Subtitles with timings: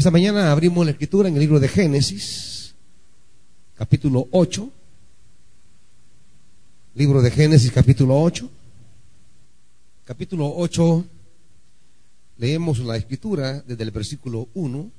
[0.00, 2.74] Esta mañana abrimos la escritura en el libro de Génesis,
[3.76, 4.70] capítulo 8.
[6.94, 8.48] Libro de Génesis, capítulo 8.
[10.06, 11.04] Capítulo 8,
[12.38, 14.90] leemos la escritura desde el versículo 1.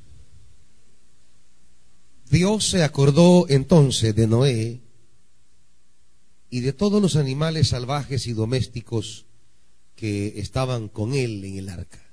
[2.29, 4.81] Dios se acordó entonces de Noé
[6.51, 9.25] y de todos los animales salvajes y domésticos
[9.95, 12.10] que estaban con él en el arca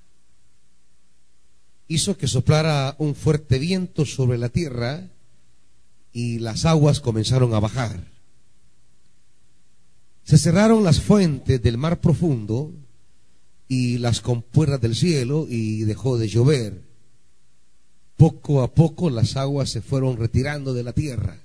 [1.88, 5.08] hizo que soplara un fuerte viento sobre la tierra
[6.12, 8.04] y las aguas comenzaron a bajar.
[10.22, 12.74] Se cerraron las fuentes del mar profundo
[13.66, 16.82] y las compuertas del cielo y dejó de llover.
[18.16, 21.40] Poco a poco las aguas se fueron retirando de la tierra.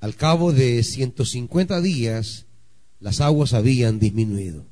[0.00, 2.46] Al cabo de 150 días,
[3.00, 4.64] las aguas habían disminuido.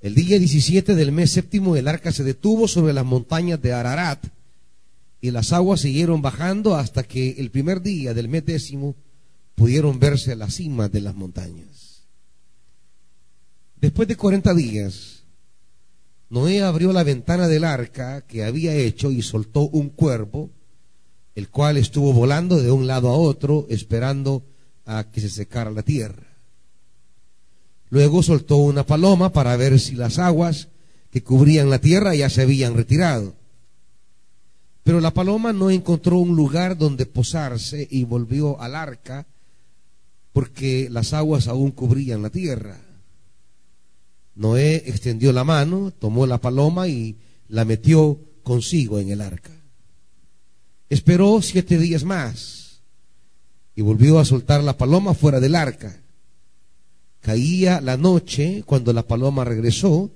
[0.00, 4.26] El día 17 del mes séptimo el arca se detuvo sobre las montañas de Ararat
[5.20, 8.94] y las aguas siguieron bajando hasta que el primer día del mes décimo
[9.54, 12.04] pudieron verse a la cima de las montañas.
[13.80, 15.24] Después de 40 días,
[16.28, 20.50] Noé abrió la ventana del arca que había hecho y soltó un cuervo,
[21.34, 24.44] el cual estuvo volando de un lado a otro esperando
[24.84, 26.25] a que se secara la tierra.
[27.96, 30.68] Luego soltó una paloma para ver si las aguas
[31.10, 33.34] que cubrían la tierra ya se habían retirado.
[34.82, 39.26] Pero la paloma no encontró un lugar donde posarse y volvió al arca
[40.34, 42.76] porque las aguas aún cubrían la tierra.
[44.34, 47.16] Noé extendió la mano, tomó la paloma y
[47.48, 49.52] la metió consigo en el arca.
[50.90, 52.82] Esperó siete días más
[53.74, 56.02] y volvió a soltar la paloma fuera del arca.
[57.26, 60.12] Caía la noche cuando la paloma regresó,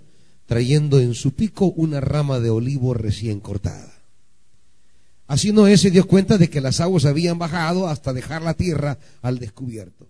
[0.47, 3.93] trayendo en su pico una rama de olivo recién cortada.
[5.27, 8.97] Así Noé se dio cuenta de que las aguas habían bajado hasta dejar la tierra
[9.23, 10.07] al descubierto.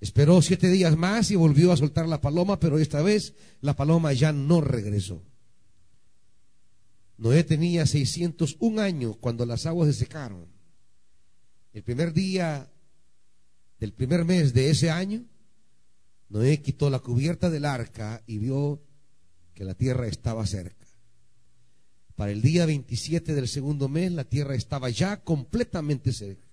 [0.00, 4.12] Esperó siete días más y volvió a soltar la paloma, pero esta vez la paloma
[4.12, 5.20] ya no regresó.
[7.18, 10.46] Noé tenía 601 años cuando las aguas se secaron.
[11.72, 12.70] El primer día
[13.80, 15.24] del primer mes de ese año,
[16.28, 18.82] Noé quitó la cubierta del arca y vio
[19.54, 20.86] que la tierra estaba cerca.
[22.16, 26.46] Para el día 27 del segundo mes la tierra estaba ya completamente cerca.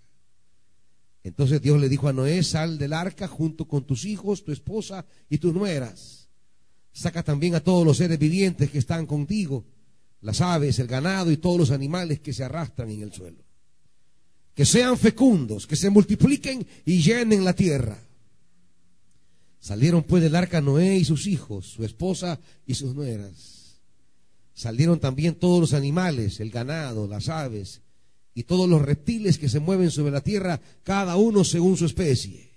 [1.24, 5.06] Entonces Dios le dijo a Noé, sal del arca junto con tus hijos, tu esposa
[5.30, 6.28] y tus nueras.
[6.92, 9.66] Saca también a todos los seres vivientes que están contigo,
[10.22, 13.42] las aves, el ganado y todos los animales que se arrastran en el suelo.
[14.54, 17.98] Que sean fecundos, que se multipliquen y llenen la tierra.
[19.64, 22.38] Salieron pues del arca Noé y sus hijos, su esposa
[22.68, 23.80] y sus nueras.
[24.54, 27.80] Salieron también todos los animales, el ganado, las aves
[28.34, 32.52] y todos los reptiles que se mueven sobre la tierra, cada uno según su especie.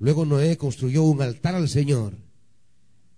[0.00, 2.16] Luego Noé construyó un altar al Señor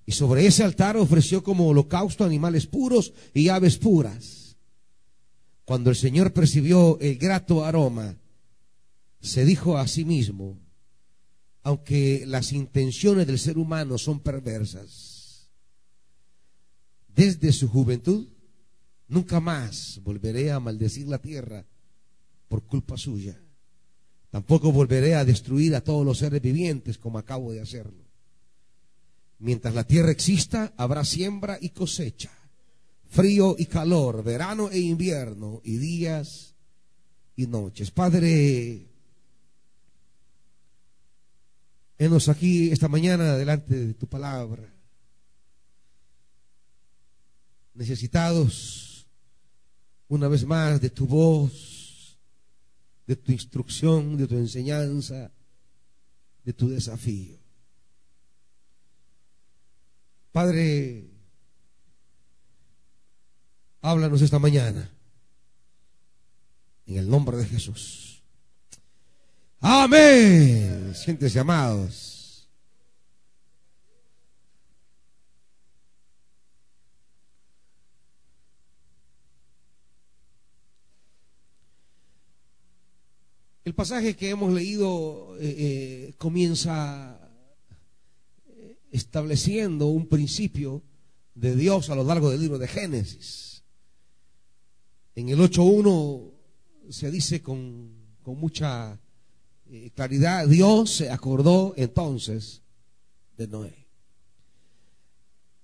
[0.05, 4.59] y sobre ese altar ofreció como holocausto animales puros y aves puras.
[5.65, 8.17] Cuando el Señor percibió el grato aroma,
[9.23, 10.59] se dijo a sí mismo,
[11.63, 15.51] aunque las intenciones del ser humano son perversas,
[17.15, 18.29] desde su juventud,
[19.09, 21.67] nunca más volveré a maldecir la tierra
[22.49, 23.39] por culpa suya.
[24.31, 28.05] Tampoco volveré a destruir a todos los seres vivientes como acabo de hacerlo.
[29.39, 32.31] Mientras la tierra exista, habrá siembra y cosecha,
[33.09, 36.55] frío y calor, verano e invierno, y días
[37.37, 37.91] y noches.
[37.91, 38.90] Padre,
[42.01, 44.63] Aquí esta mañana delante de tu palabra.
[47.75, 49.07] Necesitados
[50.09, 52.19] una vez más de tu voz,
[53.07, 55.31] de tu instrucción, de tu enseñanza,
[56.43, 57.37] de tu desafío.
[60.33, 61.07] Padre,
[63.83, 64.91] háblanos esta mañana
[66.87, 68.10] en el nombre de Jesús.
[69.61, 70.95] Amén.
[70.95, 72.49] Siéntese amados.
[83.63, 87.21] El pasaje que hemos leído eh, eh, comienza
[88.49, 90.83] eh, estableciendo un principio
[91.35, 93.63] de Dios a lo largo del libro de Génesis.
[95.15, 96.33] En el 8.1
[96.89, 98.99] se dice con, con mucha
[99.73, 102.63] eh, claridad, Dios se acordó entonces
[103.37, 103.87] de Noé.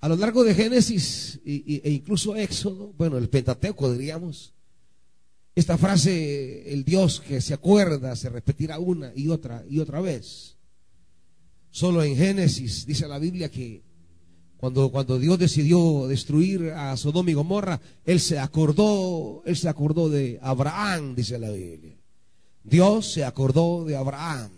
[0.01, 4.55] A lo largo de Génesis e incluso Éxodo, bueno, el Pentateuco diríamos,
[5.57, 10.57] esta frase, el Dios que se acuerda, se repetirá una y otra y otra vez.
[11.71, 13.83] Solo en Génesis dice la Biblia que
[14.57, 20.09] cuando, cuando Dios decidió destruir a Sodoma y Gomorra, Él se acordó, Él se acordó
[20.09, 21.97] de Abraham, dice la Biblia.
[22.67, 24.51] Dios se acordó de Abraham.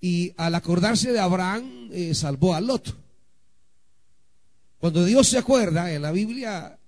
[0.00, 2.96] Y al acordarse de Abraham, eh, salvó a Lot.
[4.78, 6.78] Cuando Dios se acuerda, en la Biblia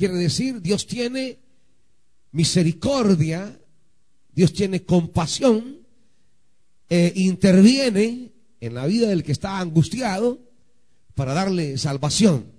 [0.00, 1.40] Quiere decir, Dios tiene
[2.32, 3.60] misericordia,
[4.32, 5.86] Dios tiene compasión,
[6.88, 10.40] e interviene en la vida del que está angustiado
[11.14, 12.50] para darle salvación.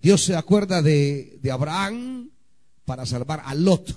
[0.00, 2.32] Dios se acuerda de, de Abraham
[2.84, 3.96] para salvar a Lot,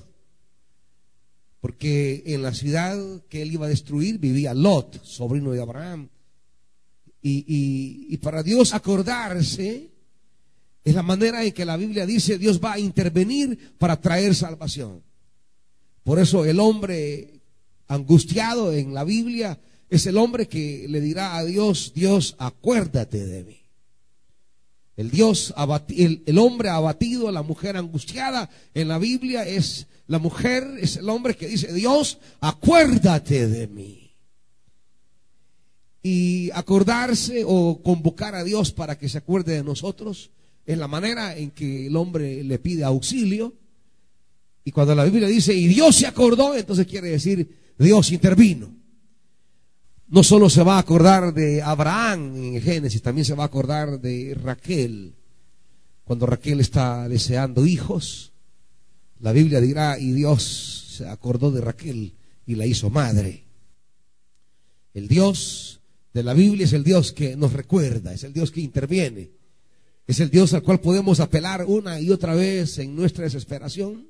[1.60, 2.98] porque en la ciudad
[3.30, 6.10] que él iba a destruir vivía Lot, sobrino de Abraham.
[7.22, 9.90] Y, y para Dios acordarse
[10.84, 15.04] es la manera en que la Biblia dice Dios va a intervenir para traer salvación.
[16.04, 17.42] Por eso el hombre
[17.88, 19.60] angustiado en la Biblia
[19.90, 23.59] es el hombre que le dirá a Dios, Dios, acuérdate de mí.
[25.00, 25.54] El Dios
[25.96, 31.08] el, el, hombre abatido, la mujer angustiada en la Biblia es la mujer, es el
[31.08, 34.14] hombre que dice, Dios, acuérdate de mí.
[36.04, 40.32] Y acordarse o convocar a Dios para que se acuerde de nosotros
[40.66, 43.54] es la manera en que el hombre le pide auxilio.
[44.66, 48.79] Y cuando la Biblia dice, y Dios se acordó, entonces quiere decir, Dios intervino.
[50.10, 54.02] No solo se va a acordar de Abraham en Génesis, también se va a acordar
[54.02, 55.14] de Raquel.
[56.04, 58.32] Cuando Raquel está deseando hijos,
[59.20, 62.16] la Biblia dirá, y Dios se acordó de Raquel
[62.48, 63.44] y la hizo madre.
[64.96, 65.80] El Dios
[66.12, 69.30] de la Biblia es el Dios que nos recuerda, es el Dios que interviene.
[70.08, 74.08] Es el Dios al cual podemos apelar una y otra vez en nuestra desesperación.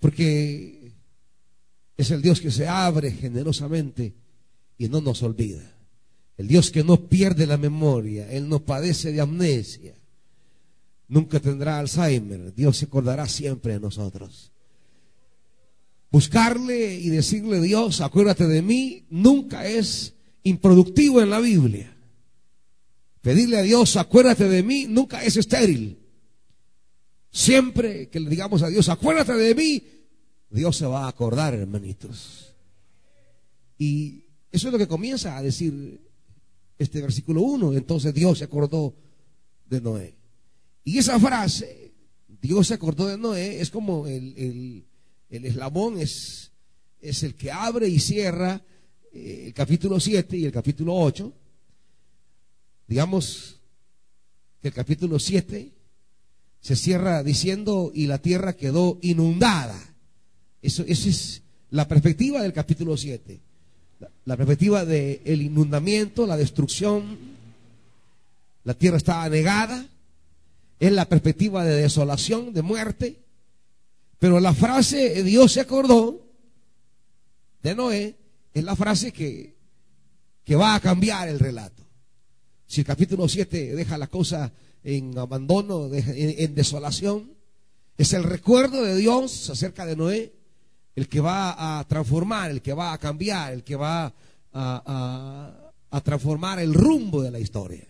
[0.00, 0.94] Porque
[1.98, 4.23] es el Dios que se abre generosamente
[4.78, 5.74] y no nos olvida.
[6.36, 9.94] El Dios que no pierde la memoria, Él no padece de amnesia,
[11.08, 14.52] nunca tendrá Alzheimer, Dios se acordará siempre de nosotros.
[16.10, 21.96] Buscarle y decirle Dios, acuérdate de mí, nunca es improductivo en la Biblia.
[23.20, 25.98] Pedirle a Dios, acuérdate de mí, nunca es estéril.
[27.30, 29.82] Siempre que le digamos a Dios, acuérdate de mí,
[30.50, 32.54] Dios se va a acordar, hermanitos.
[33.76, 36.00] Y eso es lo que comienza a decir
[36.78, 37.74] este versículo 1.
[37.74, 38.94] Entonces Dios se acordó
[39.66, 40.14] de Noé.
[40.84, 41.92] Y esa frase,
[42.40, 44.86] Dios se acordó de Noé, es como el,
[45.28, 46.52] eslabón, es,
[47.00, 48.62] es el que abre y cierra
[49.12, 51.32] eh, el capítulo 7 y el capítulo 8
[52.86, 53.60] Digamos
[54.60, 55.72] que el capítulo 7
[56.60, 59.96] se cierra diciendo y la tierra quedó inundada.
[60.62, 63.40] Eso, esa es la perspectiva del capítulo 7.
[64.24, 67.18] La, perspectiva del inundamiento, la destrucción.
[68.64, 69.86] La tierra estaba negada.
[70.80, 73.18] Es la perspectiva de desolación, de muerte.
[74.18, 76.24] Pero la frase Dios se acordó
[77.62, 78.16] de Noé
[78.52, 79.56] es la frase que,
[80.44, 81.82] que va a cambiar el relato.
[82.66, 84.52] Si el capítulo 7 deja la cosa
[84.84, 87.32] en abandono, en, desolación,
[87.96, 90.33] es el recuerdo de Dios acerca de Noé,
[90.94, 94.12] el que va a transformar, el que va a cambiar, el que va
[94.52, 95.70] a,
[96.02, 97.86] transformar el rumbo de la historia.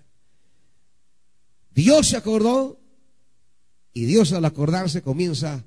[1.70, 2.78] Dios se acordó
[3.92, 5.64] y Dios al acordarse comienza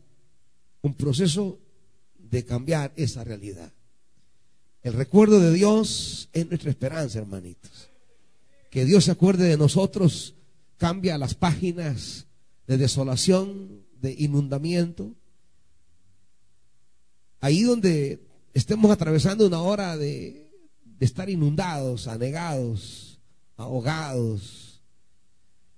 [0.82, 1.60] un proceso
[2.17, 3.72] de cambiar esa realidad.
[4.84, 7.89] El recuerdo de Dios es nuestra esperanza, hermanitos
[8.70, 10.36] que Dios se acuerde de nosotros
[10.77, 12.27] cambia las páginas
[12.67, 15.15] de desolación, de inundamiento.
[17.39, 18.20] Ahí donde
[18.53, 20.50] estemos atravesando una hora de,
[21.00, 23.20] estar inundados, anegados,
[23.56, 24.82] ahogados,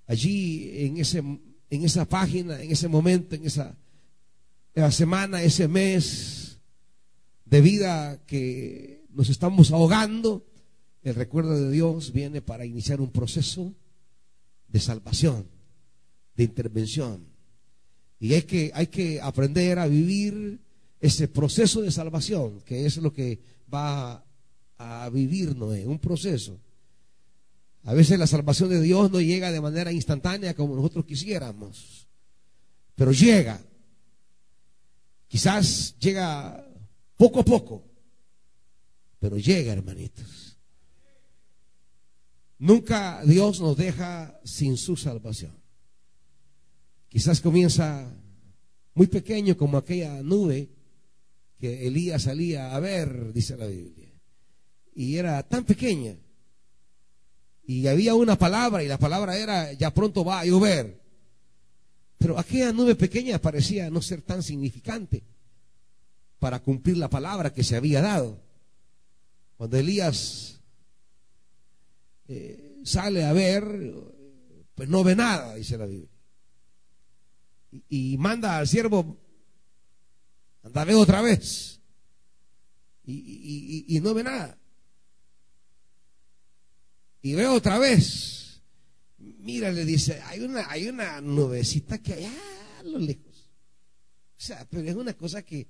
[0.08, 3.78] allí en, ese, en esa página, en ese momento, en esa,
[4.92, 6.58] semana, ese mes
[7.44, 10.46] de vida que nos estamos ahogando,
[11.04, 13.74] el recuerdo de Dios viene para iniciar un proceso
[14.70, 15.46] de salvación,
[16.36, 17.26] de intervención.
[18.22, 20.62] Y hay que, hay que aprender a vivir
[21.00, 23.42] ese proceso de salvación, que es lo que
[23.74, 24.26] va
[24.78, 26.60] a vivir Noé, un proceso.
[27.84, 32.08] A veces la salvación de Dios no llega de manera instantánea como nosotros quisiéramos,
[32.96, 33.62] pero llega.
[35.28, 36.68] Quizás llega
[37.16, 37.84] poco a poco,
[39.20, 40.58] pero llega, hermanitos.
[42.58, 45.58] Nunca Dios nos deja sin su salvación.
[47.08, 48.14] Quizás comienza
[48.94, 50.70] muy pequeño como aquella nube
[51.60, 54.10] que Elías salía a ver, dice la Biblia.
[54.96, 56.16] Y era tan pequeña.
[57.64, 61.02] Y había una palabra y la palabra era, ya pronto va a llover.
[62.18, 65.24] Pero aquella nube pequeña parecía no ser tan significante
[66.40, 68.42] para cumplir la palabra que se había dado.
[69.58, 70.62] Cuando Elías
[72.28, 73.64] eh, sale a ver,
[74.76, 76.10] pues no ve nada, dice la Biblia.
[77.90, 79.18] Y, manda al siervo,
[80.64, 81.80] anda ve otra vez.
[83.06, 84.58] Y, no ve nada.
[87.22, 88.62] Y ve otra vez.
[89.18, 92.34] Mira, le dice, hay una, hay una nubecita que allá
[92.80, 93.50] a lo lejos.
[94.38, 95.68] O sea, pero es una cosa que,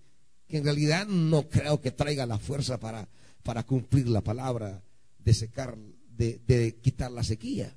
[0.47, 3.07] que en realidad no creo que traiga la fuerza para,
[3.43, 4.83] para cumplir la palabra
[5.17, 5.77] de secar
[6.19, 7.73] de, quitar la sequía.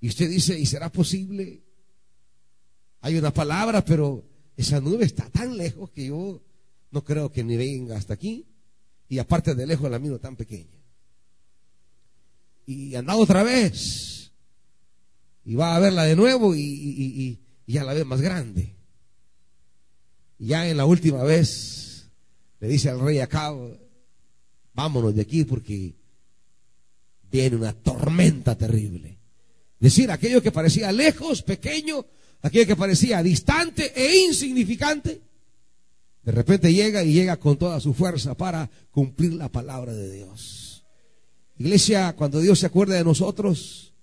[0.00, 1.62] Y usted dice, ¿y será posible?
[3.00, 4.24] Hay una palabra, pero
[4.56, 6.40] esa nube está tan lejos que yo
[6.90, 8.46] no creo que ni venga hasta aquí.
[9.08, 10.80] Y aparte de lejos la miro tan pequeña.
[12.66, 14.32] Y anda otra vez.
[15.44, 18.74] Y va a verla de nuevo y, ya la ve más grande.
[20.38, 22.08] Y ya en la última vez
[22.60, 23.52] le dice al rey acá,
[24.72, 25.94] vámonos de aquí porque
[27.30, 29.18] viene una tormenta terrible.
[29.78, 32.06] Decir, aquello que parecía lejos, pequeño,
[32.44, 35.22] aquello que parecía distante e insignificante,
[36.22, 40.84] de repente llega y llega con toda su fuerza para cumplir la palabra de Dios.
[41.56, 43.94] Iglesia, cuando Dios se acuerda de nosotros,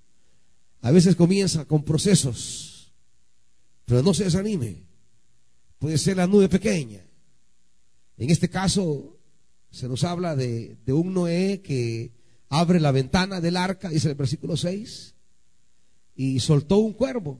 [0.81, 2.91] a veces comienza con procesos,
[3.85, 4.87] pero no se desanime.
[5.77, 7.05] Puede ser la nube pequeña.
[8.17, 9.19] En este caso,
[9.69, 12.11] se nos habla de, de un Noé que
[12.49, 15.13] abre la ventana del arca, dice el versículo 6,
[16.15, 17.39] y soltó un cuervo,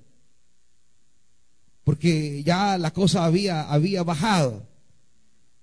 [1.91, 4.65] porque ya la cosa había, había bajado.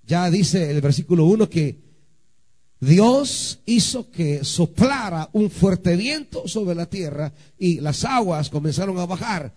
[0.02, 1.80] Ya dice el versículo 1 que
[2.80, 9.06] Dios hizo que soplara un fuerte viento sobre la tierra y las aguas comenzaron a
[9.06, 9.54] bajar.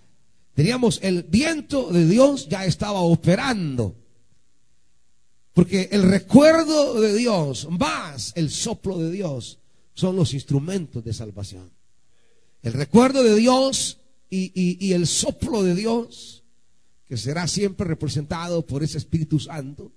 [0.53, 3.97] Teníamos el viento de Dios ya estaba operando.
[5.51, 9.59] Porque el recuerdo de Dios más el soplo de Dios
[9.93, 11.69] son los instrumentos de salvación.
[12.61, 13.97] El recuerdo de Dios
[14.29, 16.40] y, el soplo de Dios,
[17.11, 19.91] que será siempre representado por ese Espíritu Santo,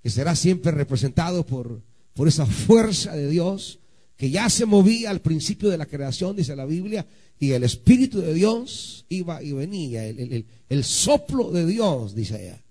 [0.00, 1.82] que será siempre representado por,
[2.14, 3.80] por esa fuerza de Dios,
[4.16, 7.04] que ya se movía al principio de la creación, dice la Biblia,
[7.40, 12.62] y el Espíritu de Dios iba y venía, el, el soplo de Dios, dice ella.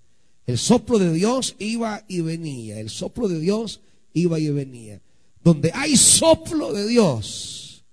[0.46, 3.82] El soplo de Dios iba y venía, el soplo de Dios
[4.14, 5.02] iba y venía
[5.46, 7.84] donde hay soplo de Dios,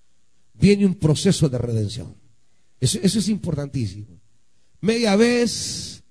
[0.55, 2.15] viene un proceso de redención.
[2.79, 4.22] Eso, es importantísimo.
[4.83, 6.03] Media vez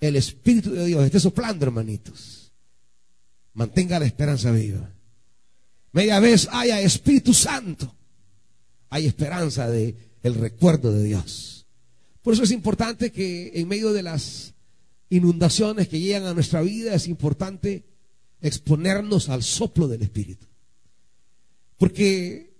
[0.00, 2.52] el Espíritu de Dios esté soplando, hermanitos.
[3.52, 4.92] Mantenga la esperanza viva.
[5.92, 7.94] Media vez haya Espíritu Santo.
[8.90, 11.68] Hay esperanza de el recuerdo de Dios.
[12.20, 14.52] Por eso es importante que en medio de las
[15.10, 17.84] inundaciones que llegan a nuestra vida es importante
[18.40, 20.48] exponernos al soplo del Espíritu.
[21.76, 22.52] Porque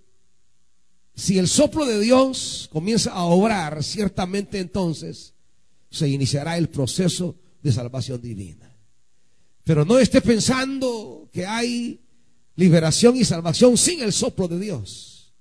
[1.15, 5.33] si el soplo de Dios comienza a obrar, ciertamente entonces
[5.89, 8.75] se iniciará el proceso de salvación divina.
[9.63, 12.01] Pero no esté pensando que hay
[12.55, 15.33] liberación y salvación sin el soplo de Dios.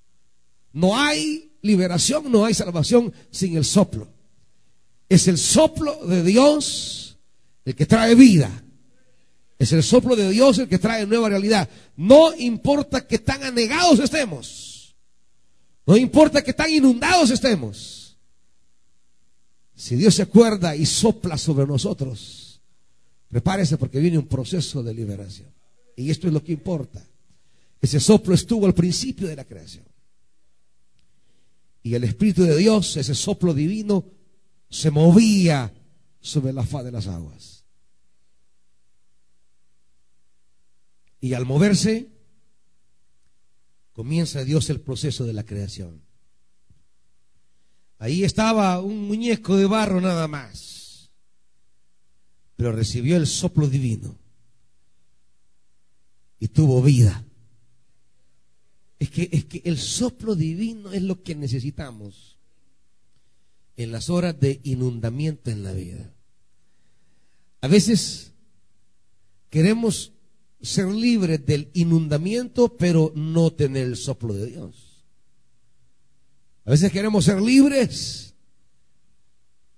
[0.73, 4.09] No hay liberación, no hay salvación sin el soplo.
[5.09, 7.19] Es el soplo de Dios
[7.65, 8.65] el que trae vida.
[9.59, 11.69] Es el soplo de Dios el que trae nueva realidad.
[11.97, 14.95] No importa que tan anegados estemos.
[15.87, 18.08] No importa que tan inundados estemos.
[19.79, 22.61] Si Dios se acuerda y sopla sobre nosotros,
[23.29, 25.55] prepárese porque viene un proceso de liberación.
[25.95, 27.07] Y esto es lo que importa.
[27.81, 29.85] Ese soplo estuvo al principio de la creación.
[31.85, 34.05] Y el Espíritu de Dios, ese soplo divino,
[34.69, 35.73] se movía
[36.21, 37.65] sobre la faz de las aguas.
[41.21, 42.09] Y al moverse,
[43.93, 46.08] comienza Dios el proceso de la creación.
[47.99, 51.11] Ahí estaba un muñeco de barro nada más,
[52.57, 54.17] pero recibió el soplo divino
[56.39, 57.25] y tuvo vida.
[59.01, 62.39] Es que, es que el soplo divino es lo que necesitamos
[63.77, 66.13] en las horas de inundamiento en la vida.
[67.61, 68.33] A veces
[69.51, 70.13] queremos
[70.61, 74.88] ser libres del inundamiento, pero no tener el soplo de Dios.
[76.69, 78.35] A veces queremos ser libres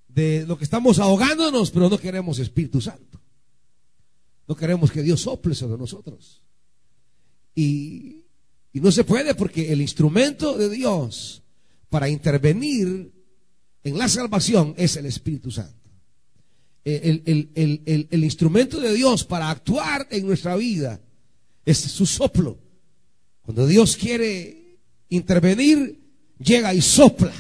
[0.09, 3.23] de lo que estamos ahogándonos, pero no queremos Espíritu Santo.
[4.49, 6.43] No queremos que Dios sople sobre nosotros.
[7.55, 8.25] Y,
[8.73, 11.45] y no se puede porque el instrumento de Dios
[11.91, 13.13] para intervenir
[13.85, 15.89] en la salvación es el Espíritu Santo.
[16.83, 17.23] El,
[17.55, 21.01] el, el, instrumento de Dios para actuar en nuestra vida
[21.65, 22.59] es su soplo.
[23.43, 26.00] Cuando Dios quiere intervenir,
[26.41, 27.33] llega y sopla.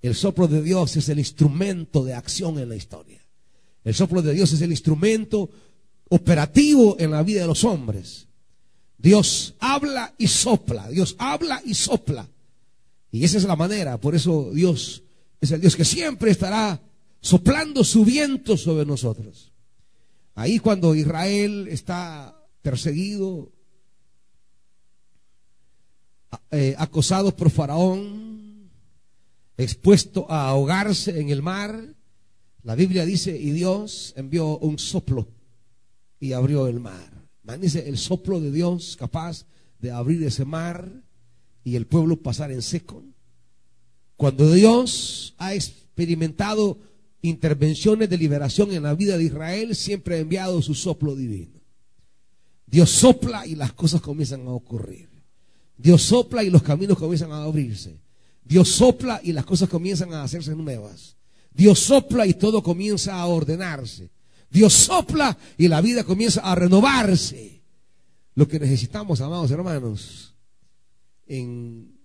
[0.00, 3.20] El soplo de Dios es el instrumento de acción en la historia.
[3.84, 5.50] El soplo de Dios es el instrumento
[6.08, 8.28] operativo en la vida de los hombres.
[8.96, 12.28] Dios habla y sopla, Dios habla y sopla.
[13.10, 15.02] Y esa es la manera, por eso Dios
[15.40, 16.80] es el Dios que siempre estará
[17.20, 19.52] soplando su viento sobre nosotros.
[20.34, 23.50] Ahí cuando Israel está perseguido,
[26.50, 28.70] eh, acosado por Faraón,
[29.56, 31.94] expuesto a ahogarse en el mar,
[32.62, 35.28] la Biblia dice, y Dios envió un soplo
[36.18, 37.20] y abrió el mar.
[37.58, 39.46] Dice, el soplo de Dios capaz
[39.80, 41.02] de abrir ese mar
[41.64, 43.02] y el pueblo pasar en seco.
[44.16, 46.78] Cuando Dios ha experimentado
[47.22, 51.60] intervenciones de liberación en la vida de Israel, siempre ha enviado su soplo divino.
[52.66, 55.09] Dios sopla y las cosas comienzan a ocurrir.
[55.80, 57.98] Dios sopla y los caminos comienzan a abrirse.
[58.44, 61.16] Dios sopla y las cosas comienzan a hacerse nuevas.
[61.52, 64.10] Dios sopla y todo comienza a ordenarse.
[64.50, 67.62] Dios sopla y la vida comienza a renovarse.
[68.34, 70.34] Lo que necesitamos, amados hermanos,
[71.26, 71.98] en,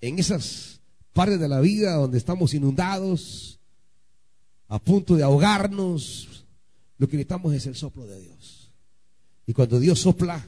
[0.00, 0.80] en esas
[1.14, 3.60] partes de la vida donde estamos inundados,
[4.68, 6.44] a punto de ahogarnos,
[6.98, 8.72] lo que necesitamos es el soplo de Dios.
[9.46, 10.46] Y cuando Dios sopla,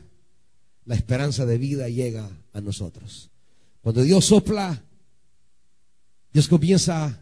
[0.85, 3.31] la esperanza de vida llega a nosotros.
[3.83, 4.83] Cuando Dios sopla,
[6.33, 7.21] Dios comienza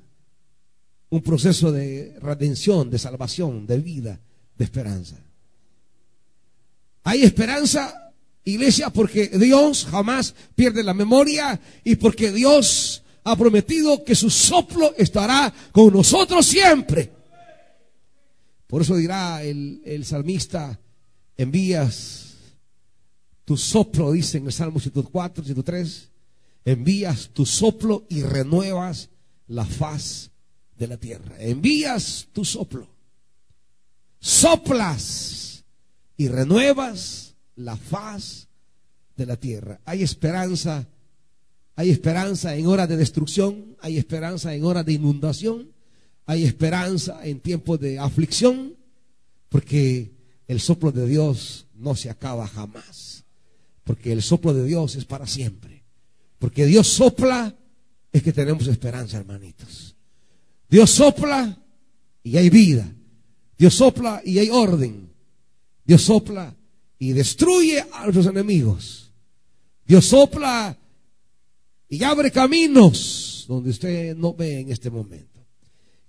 [1.10, 4.20] un proceso de redención, de salvación, de vida,
[4.56, 5.16] de esperanza.
[7.02, 8.12] Hay esperanza,
[8.44, 14.94] iglesia, porque Dios jamás pierde la memoria y porque Dios ha prometido que su soplo
[14.96, 17.12] estará con nosotros siempre.
[18.66, 20.78] Por eso dirá el, el salmista,
[21.36, 22.29] envías
[23.50, 26.08] tu soplo, dice en el Salmo 104, 103,
[26.64, 29.08] envías tu soplo y renuevas
[29.48, 30.30] la faz
[30.78, 31.34] de la tierra.
[31.40, 32.88] Envías tu soplo,
[34.20, 35.64] soplas
[36.16, 38.46] y renuevas la faz
[39.16, 39.80] de la tierra.
[39.84, 40.86] Hay esperanza,
[41.74, 45.72] hay esperanza en horas de destrucción, hay esperanza en horas de inundación,
[46.24, 48.76] hay esperanza en tiempos de aflicción,
[49.48, 50.12] porque
[50.46, 53.19] el soplo de Dios no se acaba jamás,
[53.90, 55.82] porque el soplo de Dios es para siempre,
[56.38, 57.56] porque Dios sopla,
[58.12, 59.96] es que tenemos esperanza, hermanitos.
[60.68, 61.60] Dios sopla
[62.22, 62.88] y hay vida.
[63.58, 65.12] Dios sopla y hay orden.
[65.84, 66.54] Dios sopla
[67.00, 69.10] y destruye a nuestros enemigos.
[69.84, 70.78] Dios sopla
[71.88, 75.44] y abre caminos donde usted no ve en este momento.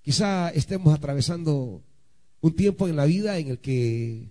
[0.03, 1.81] Quizá estemos atravesando
[2.41, 4.29] un tiempo en la vida en el que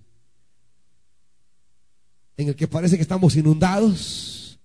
[2.40, 4.58] en el que parece que estamos inundados,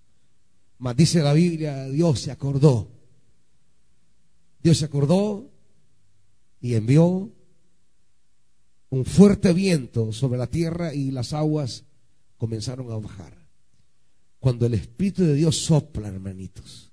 [0.78, 2.88] mas dice la Biblia, Dios se acordó.
[4.62, 5.50] Dios se acordó
[6.60, 7.30] y envió
[8.88, 11.84] un fuerte viento sobre la tierra y las aguas
[12.38, 13.46] comenzaron a bajar.
[14.38, 16.92] Cuando el Espíritu de Dios sopla, hermanitos,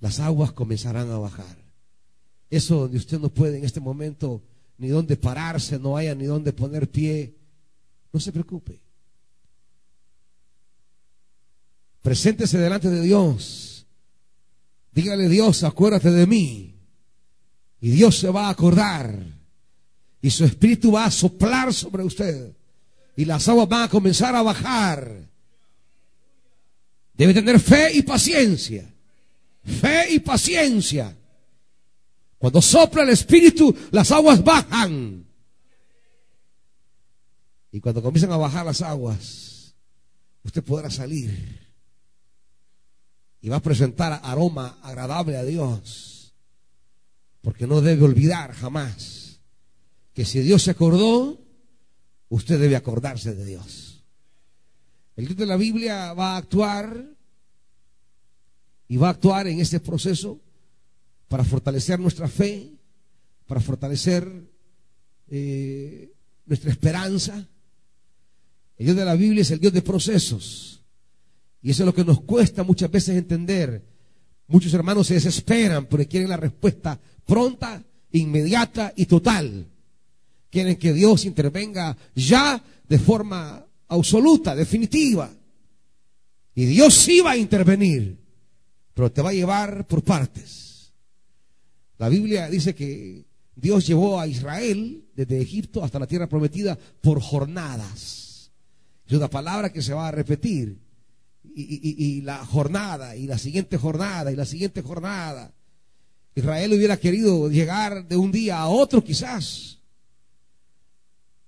[0.00, 1.56] las aguas comenzarán a bajar.
[2.48, 4.42] Eso donde usted no puede en este momento
[4.78, 7.36] ni dónde pararse, no haya ni dónde poner pie,
[8.10, 8.87] no se preocupe.
[12.08, 13.86] Preséntese delante de Dios.
[14.92, 16.74] Dígale Dios, acuérdate de mí.
[17.82, 19.14] Y Dios se va a acordar.
[20.22, 22.56] Y su espíritu va a soplar sobre usted.
[23.14, 25.28] Y las aguas van a comenzar a bajar.
[27.12, 28.90] Debe tener fe y paciencia.
[29.62, 31.14] Fe y paciencia.
[32.38, 35.26] Cuando sopla el espíritu, las aguas bajan.
[37.70, 39.74] Y cuando comienzan a bajar las aguas,
[40.42, 41.67] usted podrá salir.
[43.40, 46.34] Y va a presentar aroma agradable a Dios.
[47.40, 49.40] Porque no debe olvidar jamás
[50.12, 51.40] que si Dios se acordó,
[52.28, 54.04] usted debe acordarse de Dios.
[55.16, 57.04] El Dios de la Biblia va a actuar
[58.88, 60.40] y va a actuar en este proceso
[61.28, 62.72] para fortalecer nuestra fe,
[63.46, 64.26] para fortalecer
[65.28, 66.12] eh,
[66.46, 67.46] nuestra esperanza,
[68.78, 70.77] El Dios de la Biblia es el Dios de procesos.
[71.62, 73.84] Y eso es lo que nos cuesta muchas veces entender.
[74.46, 79.66] Muchos hermanos se desesperan porque quieren la respuesta pronta, inmediata y total.
[80.50, 85.30] Quieren que Dios intervenga ya de forma absoluta, definitiva.
[86.54, 88.18] Y Dios sí va a intervenir,
[88.94, 90.92] pero te va a llevar por partes.
[91.98, 97.20] La Biblia dice que Dios llevó a Israel desde Egipto hasta la tierra prometida por
[97.20, 98.50] jornadas.
[99.06, 100.78] Es una palabra que se va a repetir.
[101.60, 105.52] Y, la jornada, y la siguiente jornada, y la siguiente jornada.
[106.36, 109.78] Israel hubiera querido llegar de un día a otro quizás.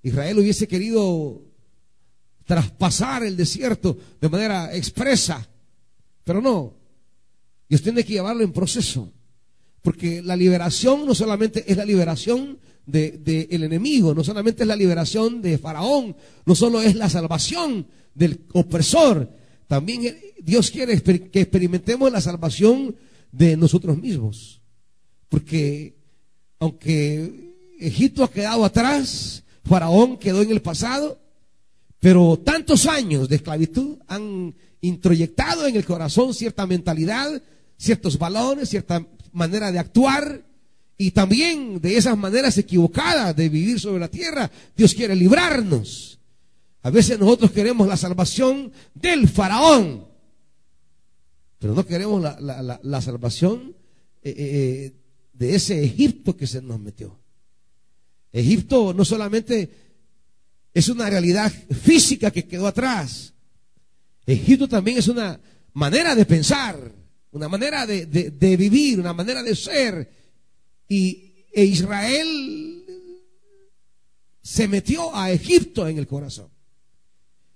[0.02, 1.42] Israel hubiese querido
[2.44, 5.48] traspasar el desierto de manera expresa,
[6.24, 6.74] pero no.
[7.68, 9.12] Dios tiene que llevarlo en proceso.
[9.80, 14.74] Porque la liberación no solamente es la liberación del de, enemigo, no solamente es la
[14.74, 19.39] liberación de Faraón, no solo es la salvación del opresor,
[19.70, 22.96] también Dios quiere que experimentemos la salvación
[23.30, 24.60] de nosotros mismos.
[25.28, 25.94] Porque
[26.58, 31.20] aunque Egipto ha quedado atrás, Faraón quedó en el pasado,
[32.00, 37.40] pero tantos años de esclavitud han introyectado en el corazón cierta mentalidad,
[37.76, 40.44] ciertos valores, cierta manera de actuar
[40.98, 44.50] y también de esas maneras equivocadas de vivir sobre la tierra.
[44.76, 46.19] Dios quiere librarnos.
[46.82, 50.06] A veces nosotros queremos la salvación del faraón,
[51.58, 53.76] pero no queremos la, salvación
[54.22, 54.92] eh, eh,
[55.34, 57.18] de ese Egipto que se nos metió.
[58.32, 59.70] Egipto no solamente
[60.72, 63.34] es una realidad física que quedó atrás,
[64.26, 65.40] Egipto también es una
[65.72, 66.92] manera de pensar,
[67.32, 70.10] una manera de, vivir, una manera de ser.
[70.88, 72.84] Y e Israel
[74.42, 76.48] se metió a Egipto en el corazón.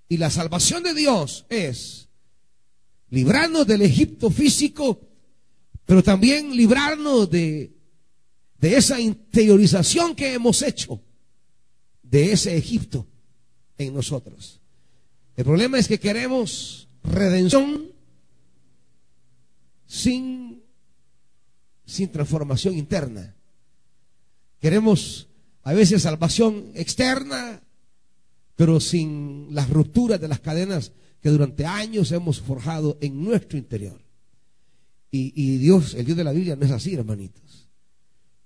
[0.09, 2.09] Y la salvación de Dios es
[3.11, 5.01] librarnos del Egipto físico,
[5.87, 7.73] pero también librarnos de,
[8.59, 11.01] de esa interiorización que hemos hecho
[12.03, 13.07] de ese Egipto
[13.79, 14.61] en nosotros.
[15.37, 17.89] El problema es que queremos redención
[19.87, 20.63] sin,
[21.85, 23.35] sin transformación interna.
[24.61, 25.29] Queremos
[25.63, 27.63] a veces salvación externa,
[28.57, 34.01] pero sin las rupturas de las cadenas que durante años hemos forjado en nuestro interior.
[35.17, 37.69] Y, Dios, el Dios de la Biblia, no es así, hermanitos.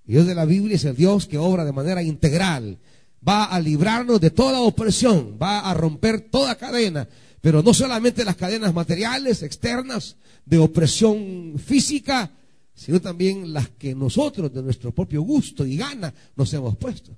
[0.06, 2.78] El Dios de la Biblia es el Dios que obra de manera integral.
[3.26, 7.08] Va a librarnos de toda opresión, va a romper toda cadena,
[7.40, 12.30] pero no solamente las cadenas materiales, externas, de opresión física,
[12.74, 17.16] sino también las que nosotros, de nuestro propio gusto y gana, nos hemos puesto.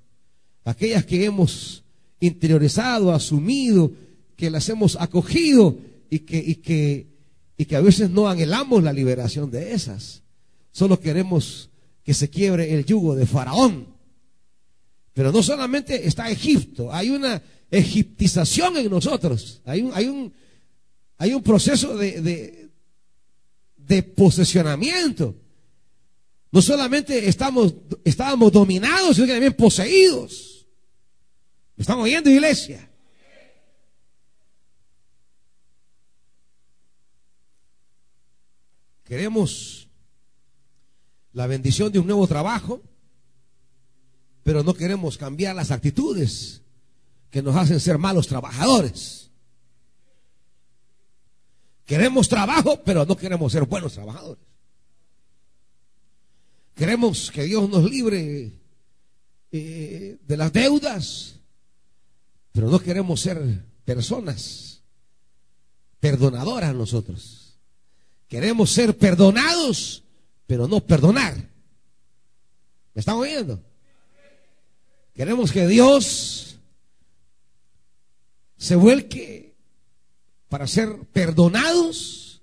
[0.63, 1.83] Aquellas que hemos
[2.21, 3.91] interiorizado, asumido,
[4.37, 5.77] que las hemos acogido
[6.09, 7.07] y que, y que,
[7.57, 10.23] y que a veces no anhelamos la liberación de esas.
[10.71, 11.69] Solo queremos
[12.03, 13.87] que se quiebre el yugo de Faraón.
[15.13, 19.61] Pero no solamente está Egipto, hay una egiptización en nosotros.
[19.65, 20.33] Hay un, hay un,
[21.17, 22.69] hay un proceso de, de,
[23.75, 25.35] de posesionamiento.
[26.51, 30.50] No solamente estamos, estábamos dominados, sino que también poseídos.
[31.81, 32.87] ¿Me están oyendo, iglesia?
[39.03, 39.89] Queremos
[41.33, 42.83] la bendición de un nuevo trabajo,
[44.43, 46.61] pero no queremos cambiar las actitudes
[47.31, 49.31] que nos hacen ser malos trabajadores.
[51.83, 54.45] Queremos trabajo, pero no queremos ser buenos trabajadores.
[56.75, 58.51] Queremos que Dios nos libre
[59.51, 61.40] eh, de las deudas,
[62.51, 64.81] pero no queremos ser personas
[65.99, 67.59] perdonadoras nosotros.
[68.27, 70.03] Queremos ser perdonados,
[70.47, 71.35] pero no perdonar.
[72.93, 73.61] ¿Me están oyendo?
[75.13, 76.57] Queremos que Dios
[78.57, 79.55] se vuelque
[80.49, 82.41] para ser perdonados,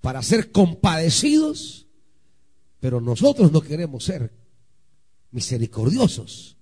[0.00, 1.86] para ser compadecidos,
[2.80, 4.32] pero nosotros no queremos ser
[5.30, 6.53] misericordiosos,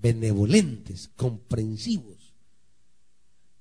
[0.00, 2.34] benevolentes, comprensivos.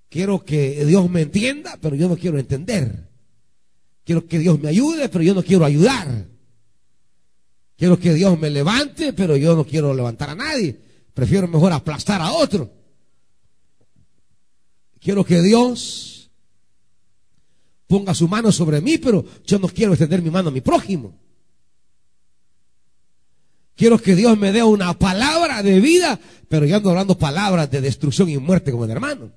[0.09, 3.09] Quiero que Dios me entienda, pero yo no quiero entender.
[4.03, 6.25] Quiero que Dios me ayude, pero yo no quiero ayudar.
[7.77, 10.79] Quiero que Dios me levante, pero yo no quiero levantar a nadie.
[11.13, 12.71] Prefiero mejor aplastar a otro.
[14.99, 16.31] Quiero que Dios
[17.87, 21.17] ponga su mano sobre mí, pero yo no quiero extender mi mano a mi prójimo.
[23.79, 27.79] Quiero que Dios me dé una palabra de vida, pero yo ando hablando palabras de
[27.79, 29.31] destrucción y muerte como el hermano.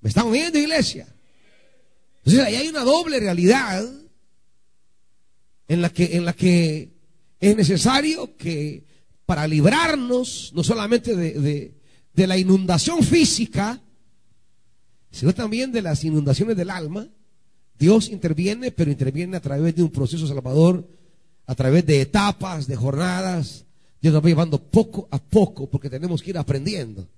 [0.00, 1.08] ¿Me están oyendo, iglesia?
[2.18, 3.84] Entonces ahí hay una doble realidad
[5.66, 6.92] en la que, en la que
[7.40, 8.84] es necesario que
[9.26, 11.74] para librarnos no solamente de,
[12.12, 13.82] de la inundación física,
[15.10, 17.08] sino también de las inundaciones del alma,
[17.76, 20.86] Dios interviene, pero interviene a través de un proceso salvador,
[21.48, 23.64] a través de etapas, de jornadas.
[24.00, 27.08] Dios nos va llevando poco a poco, porque tenemos que ir aprendiendo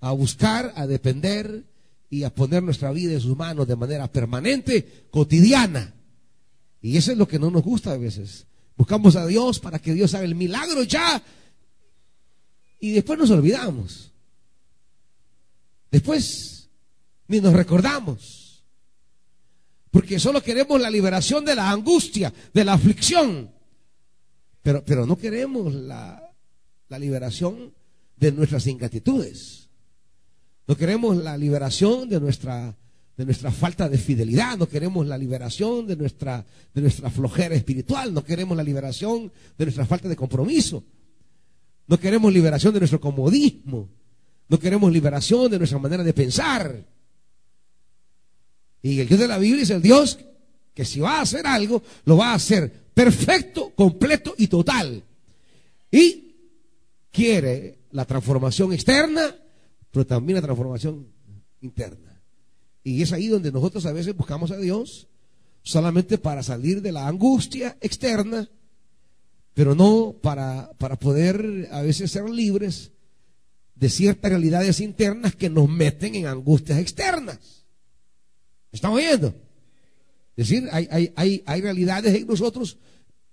[0.00, 1.64] a buscar, a depender
[2.08, 5.92] y a poner nuestra vida en sus manos de manera permanente, cotidiana.
[6.80, 8.46] Y eso es lo que no nos gusta a veces.
[8.76, 11.20] Buscamos a Dios para que Dios haga el milagro ya.
[12.78, 14.12] Y después nos olvidamos.
[15.90, 16.68] Después
[17.26, 18.47] ni nos recordamos.
[19.90, 23.50] Porque solo queremos la liberación de la angustia, de la aflicción.
[24.62, 26.22] Pero, pero no queremos la,
[26.88, 27.72] la liberación
[28.16, 29.68] de nuestras ingratitudes.
[30.66, 32.76] No queremos la liberación de nuestra,
[33.16, 34.58] de nuestra falta de fidelidad.
[34.58, 38.12] No queremos la liberación de nuestra, de nuestra flojera espiritual.
[38.12, 40.84] No queremos la liberación de nuestra falta de compromiso.
[41.86, 43.88] No queremos liberación de nuestro comodismo.
[44.48, 46.84] No queremos liberación de nuestra manera de pensar.
[48.82, 50.18] Y el Dios de la Biblia es el Dios
[50.74, 55.02] que si va a hacer algo, lo va a hacer perfecto, completo y total.
[55.90, 56.36] Y
[57.10, 59.34] quiere la transformación externa,
[59.90, 61.08] pero también la transformación
[61.60, 62.22] interna.
[62.84, 65.08] Y es ahí donde nosotros a veces buscamos a Dios
[65.62, 68.48] solamente para salir de la angustia externa,
[69.54, 72.92] pero no para, para poder a veces ser libres
[73.74, 77.57] de ciertas realidades internas que nos meten en angustias externas.
[78.78, 79.34] ¿Estamos viendo?
[80.36, 82.78] Es decir, hay, hay, hay, hay realidades en nosotros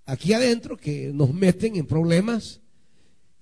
[0.04, 2.60] aquí adentro que nos meten en problemas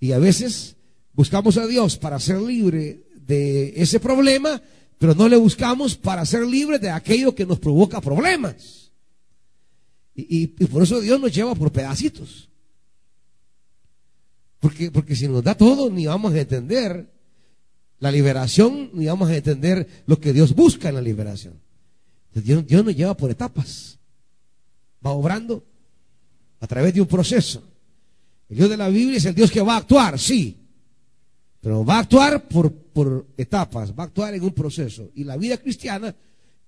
[0.00, 0.76] y a veces
[1.14, 4.60] buscamos a Dios para ser libre de ese problema,
[4.98, 8.92] pero no le buscamos para ser libre de aquello que nos provoca problemas.
[10.14, 12.50] Y, y por eso Dios nos lleva por pedacitos.
[14.60, 17.10] Porque, porque si nos da todo, ni vamos a entender
[17.98, 21.63] la liberación, ni vamos a entender lo que Dios busca en la liberación.
[22.42, 23.98] Dios, Dios nos lleva por etapas.
[25.04, 25.64] Va obrando
[26.60, 27.62] a través de un proceso.
[28.48, 30.56] El Dios de la Biblia es el Dios que va a actuar, sí.
[31.60, 35.10] Pero va a actuar por, por etapas, va a actuar en un proceso.
[35.14, 36.14] Y la vida cristiana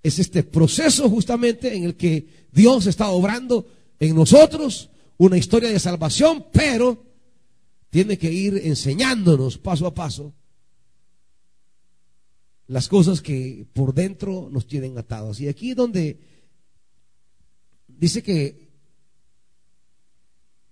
[0.02, 3.66] es este proceso justamente en el que Dios está obrando
[3.98, 7.04] en nosotros una historia de salvación, pero
[7.90, 10.32] tiene que ir enseñándonos paso a paso
[12.68, 15.40] las cosas que por dentro nos tienen atados.
[15.40, 16.18] Y aquí donde
[17.86, 18.66] dice que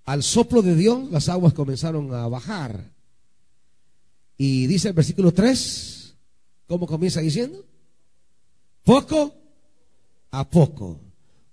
[0.05, 2.93] al soplo de Dios las aguas comenzaron a bajar.
[4.37, 6.17] Y dice el versículo 3,
[6.67, 7.65] ¿cómo comienza diciendo?
[8.83, 9.35] Poco
[10.31, 11.01] a poco.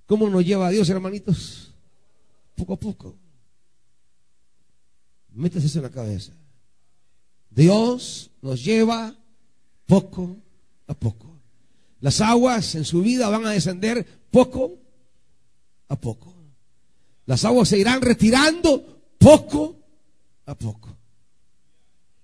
[0.08, 1.74] ¿Cómo nos lleva a Dios, hermanitos?
[2.56, 3.16] Poco a poco.
[5.34, 6.34] Métese eso en la cabeza.
[7.50, 9.16] Dios nos lleva
[9.92, 10.38] poco
[10.88, 11.28] a poco.
[12.00, 14.78] Las aguas en su vida van a descender poco
[15.90, 16.34] a poco.
[17.26, 19.76] Las aguas se irán retirando poco
[20.46, 20.96] a poco.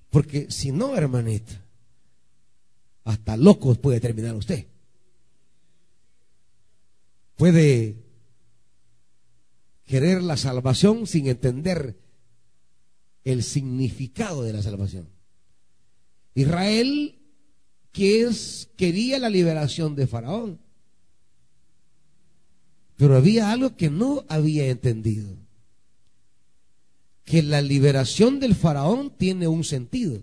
[0.09, 1.61] Porque si no, hermanita,
[3.03, 4.65] hasta locos puede terminar usted.
[7.35, 7.97] Puede
[9.83, 11.99] querer la salvación sin entender
[13.25, 15.09] el significado de la salvación.
[16.33, 17.16] Israel
[17.91, 18.29] que
[18.75, 20.59] quería la liberación de Faraón,
[22.95, 25.35] pero había algo que no había entendido,
[27.23, 30.21] que la liberación del Faraón tiene un sentido,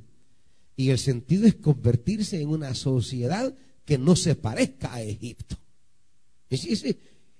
[0.77, 5.57] y el sentido es convertirse en una sociedad que no se parezca a Egipto.
[6.51, 6.95] Eso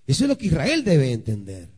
[0.07, 1.69] es lo que Israel debe entender.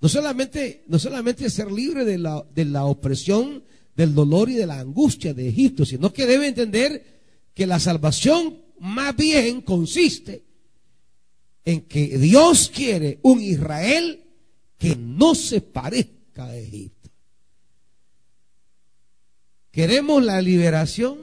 [0.00, 3.64] No solamente, no solamente ser libre de la, de la opresión,
[3.96, 7.15] del dolor y de la angustia de Egipto, sino que debe entender
[7.56, 10.44] que la salvación más bien consiste
[11.64, 14.22] en que Dios quiere un Israel
[14.76, 17.08] que no se parezca a Egipto.
[19.70, 21.18] Queremos la liberación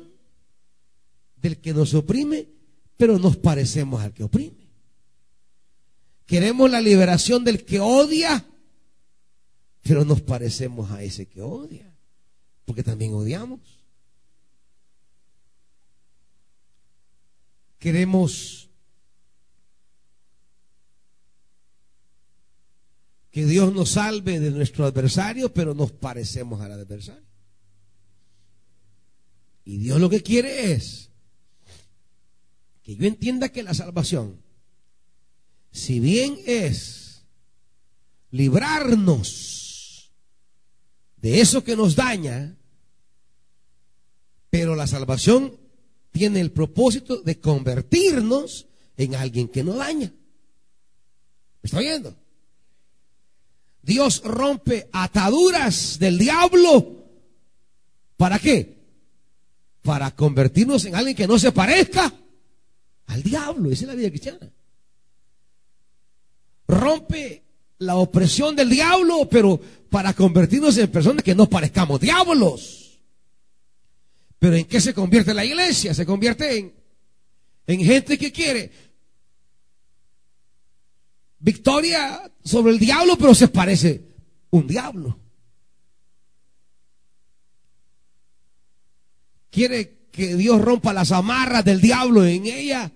[1.36, 2.48] del que nos oprime,
[2.98, 4.72] pero nos parecemos al que oprime.
[6.26, 8.44] Queremos la liberación del que odia,
[9.84, 11.96] pero nos parecemos a ese que odia,
[12.66, 13.83] porque también odiamos.
[17.84, 18.70] Queremos
[23.30, 27.28] que Dios nos salve de nuestro adversario, pero nos parecemos al adversario.
[29.66, 31.10] Y Dios lo que quiere es
[32.84, 34.42] que yo entienda que la salvación,
[35.74, 37.26] si bien es
[38.32, 40.14] librarnos
[41.18, 42.56] de eso que nos daña,
[44.50, 45.63] pero la salvación
[46.14, 50.14] tiene el propósito de convertirnos en alguien que no daña.
[51.62, 52.16] ¿Me está oyendo?
[53.82, 57.04] Dios rompe ataduras del diablo.
[58.16, 58.78] ¿Para qué?
[59.82, 62.14] Para convertirnos en alguien que no se parezca
[63.08, 63.72] al diablo.
[63.72, 64.52] Esa es la vida cristiana.
[66.68, 67.44] Rompe
[67.80, 72.83] la opresión del diablo, pero para convertirnos en personas que no parezcamos diablos.
[74.44, 75.94] Pero ¿en qué se convierte la iglesia?
[75.94, 76.74] Se convierte en,
[77.66, 78.74] en gente que quiere
[81.40, 84.04] victoria sobre el diablo, pero se parece
[84.50, 85.18] un diablo.
[89.50, 92.92] Quiere que Dios rompa las amarras del diablo en ella,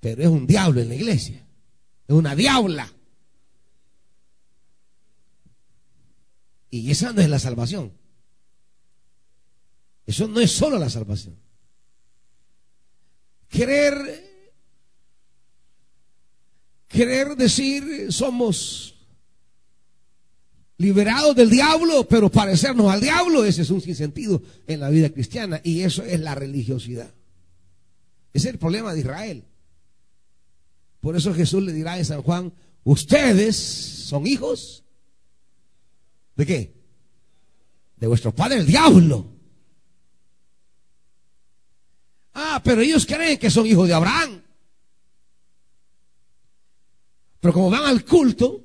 [0.00, 1.46] pero es un diablo en la iglesia.
[2.08, 2.92] Es una diabla.
[6.68, 8.01] Y esa no es la salvación.
[10.06, 11.36] Eso no es solo la salvación.
[13.48, 14.32] Querer
[16.88, 18.94] querer decir somos
[20.76, 25.60] liberados del diablo, pero parecernos al diablo, ese es un sinsentido en la vida cristiana
[25.62, 27.14] y eso es la religiosidad.
[28.32, 29.44] Ese es el problema de Israel.
[31.00, 32.52] Por eso Jesús le dirá en San Juan,
[32.84, 34.84] ustedes son hijos
[36.36, 36.74] de qué?
[37.96, 39.31] De vuestro padre el diablo.
[42.34, 44.42] Ah, pero ellos creen que son hijos de Abraham.
[47.40, 48.62] Pero como van al culto,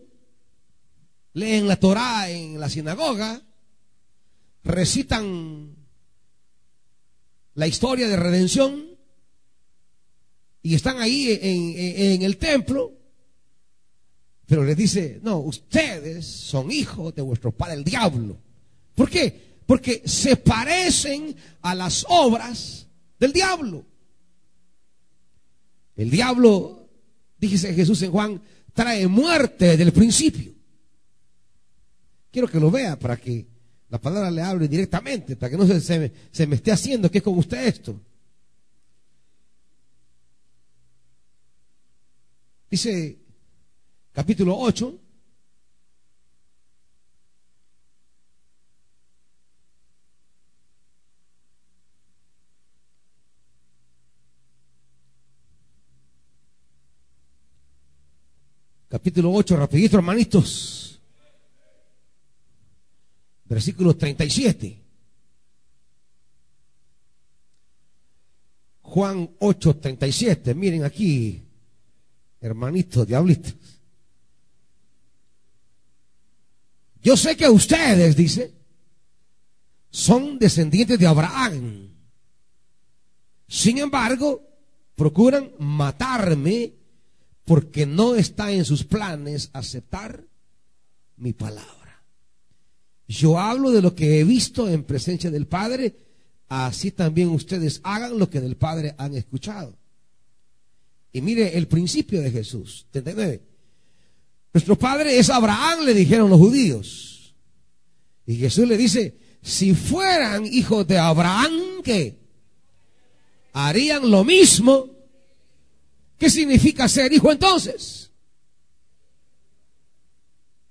[1.33, 3.41] leen la Torá en la sinagoga,
[4.63, 5.75] recitan
[7.55, 8.85] la historia de redención
[10.61, 12.93] y están ahí en, el templo,
[14.45, 18.37] pero les dice, no, ustedes son hijos de vuestro padre el diablo.
[18.93, 19.57] ¿Por qué?
[19.65, 22.86] Porque se parecen a las obras
[23.19, 23.85] del diablo.
[25.95, 26.89] El diablo,
[27.37, 28.41] dice Jesús en Juan
[28.73, 30.53] trae muerte desde el principio.
[32.31, 33.47] Quiero que lo vea para que
[33.89, 37.17] la palabra le hable directamente, para que no se, me, se me esté haciendo que
[37.17, 37.99] es con usted esto.
[42.69, 43.17] Dice
[44.11, 44.99] capítulo 8,
[58.97, 60.99] capítulo 8, rapidito hermanitos.
[63.45, 64.81] Versículo 37.
[68.81, 70.55] Juan 8, 37.
[70.55, 71.43] Miren aquí,
[72.41, 73.53] hermanitos, diablitos.
[77.03, 78.51] Yo sé que ustedes, dice,
[79.91, 81.91] son descendientes de Abraham.
[83.47, 84.41] Sin embargo,
[84.95, 86.76] procuran matarme
[87.47, 90.27] porque no está en sus planes aceptar
[91.15, 92.03] mi palabra.
[93.07, 95.95] Yo hablo de lo que he visto en presencia del Padre,
[96.49, 99.77] así también ustedes hagan lo que del Padre han escuchado.
[101.13, 103.41] Y mire el principio de Jesús, 39.
[104.53, 107.33] Nuestro Padre es Abraham, le dijeron los judíos.
[108.25, 112.17] Y Jesús le dice, si fueran hijos de Abraham, ¿qué?
[113.53, 114.96] Harían lo mismo
[116.17, 118.11] ¿Qué significa ser hijo entonces?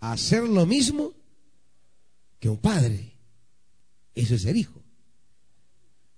[0.00, 1.14] Hacer lo mismo
[2.38, 3.12] que un padre.
[4.14, 4.82] Eso es ser hijo.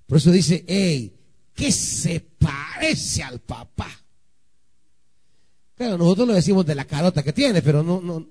[0.06, 1.14] Por eso dice, hey,
[1.54, 3.90] ¿qué se parece al papá?
[5.74, 8.26] Claro, nosotros lo decimos de la carota que tiene, pero no, no,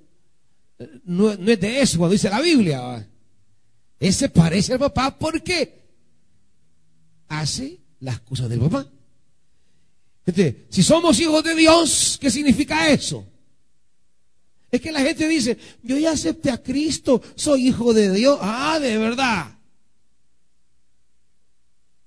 [1.05, 3.07] no, es de eso cuando dice la Biblia.
[3.99, 5.87] Ese parece al papá porque
[7.27, 8.87] hace las cosas del papá.
[10.27, 13.25] Este, si somos hijos de Dios, ¿qué significa eso?
[14.69, 18.37] Es que la gente dice, yo ya acepté a Cristo, soy hijo de Dios.
[18.41, 19.57] Ah, de verdad.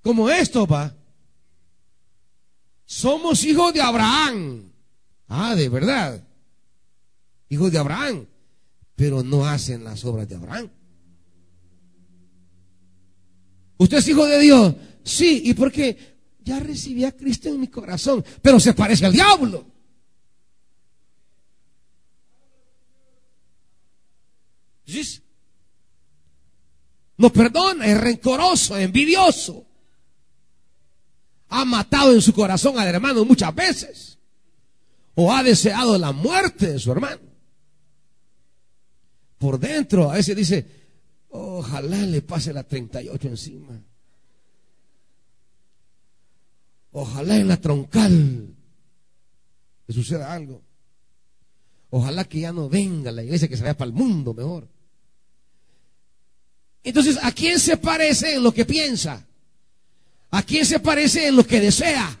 [0.03, 0.95] Como esto, pa.
[2.85, 4.71] Somos hijos de Abraham.
[5.27, 6.23] Ah, de verdad.
[7.49, 8.27] Hijos de Abraham.
[8.95, 10.69] Pero no hacen las obras de Abraham.
[13.77, 14.75] ¿Usted es hijo de Dios?
[15.03, 15.41] Sí.
[15.45, 16.10] ¿Y por qué?
[16.41, 19.65] Ya recibí a Cristo en mi corazón, pero se parece al diablo.
[27.17, 29.67] No perdona, es rencoroso, envidioso.
[31.49, 34.17] ha matado en su corazón al hermano muchas veces.
[35.13, 37.21] O ha deseado la muerte de su hermano.
[39.37, 40.65] Por dentro a veces dice,
[41.29, 43.83] ojalá le pase la 38 encima.
[46.91, 48.55] Ojalá en la troncal
[49.87, 50.61] le suceda algo.
[51.89, 54.67] Ojalá que ya no venga la iglesia, que se vaya para el mundo mejor.
[56.83, 59.25] Entonces, ¿a quién se parece en lo que piensa?
[60.31, 62.17] ¿A quién se parece en lo que desea?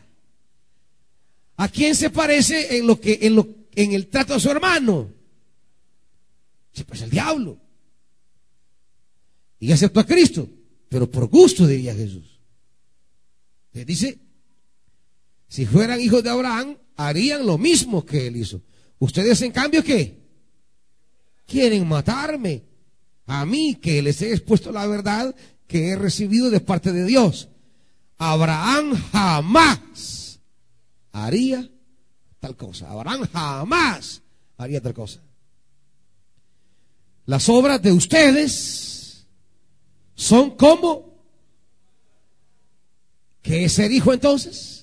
[1.55, 5.09] ¿A quién se parece en lo que en lo en el trato a su hermano?
[6.73, 7.57] Sí, pues el diablo.
[9.59, 10.49] Y aceptó a Cristo,
[10.89, 12.39] pero por gusto diría Jesús.
[13.73, 14.19] Le dice,
[15.51, 18.61] si fueran hijos de Abraham, harían lo mismo que él hizo.
[18.99, 20.17] Ustedes en cambio, ¿qué?
[21.45, 22.63] Quieren matarme.
[23.25, 25.35] A mí que les he expuesto la verdad
[25.67, 27.49] que he recibido de parte de Dios.
[28.17, 30.39] Abraham jamás
[31.11, 31.69] haría
[32.39, 32.89] tal cosa.
[32.89, 34.21] Abraham jamás
[34.57, 35.19] haría tal cosa.
[37.25, 39.27] Las obras de ustedes
[40.15, 41.11] son como
[43.41, 44.80] ¿qué es ser hijo entonces?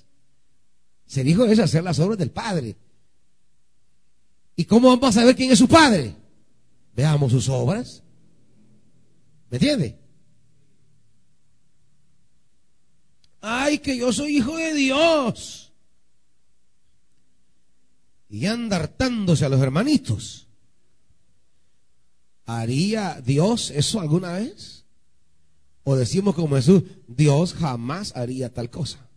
[1.08, 2.76] Ser hijo es hacer las obras del Padre.
[4.54, 6.14] ¿Y cómo vamos a saber quién es su Padre?
[6.94, 8.04] Veamos sus obras.
[9.50, 9.98] ¿Me entiende?
[13.40, 15.72] ay, que yo soy hijo de Dios.
[18.28, 20.48] Y anda hartándose a los hermanitos.
[22.44, 24.84] ¿Haría Dios eso alguna vez?
[25.84, 29.07] O decimos como Jesús, Dios jamás haría tal cosa.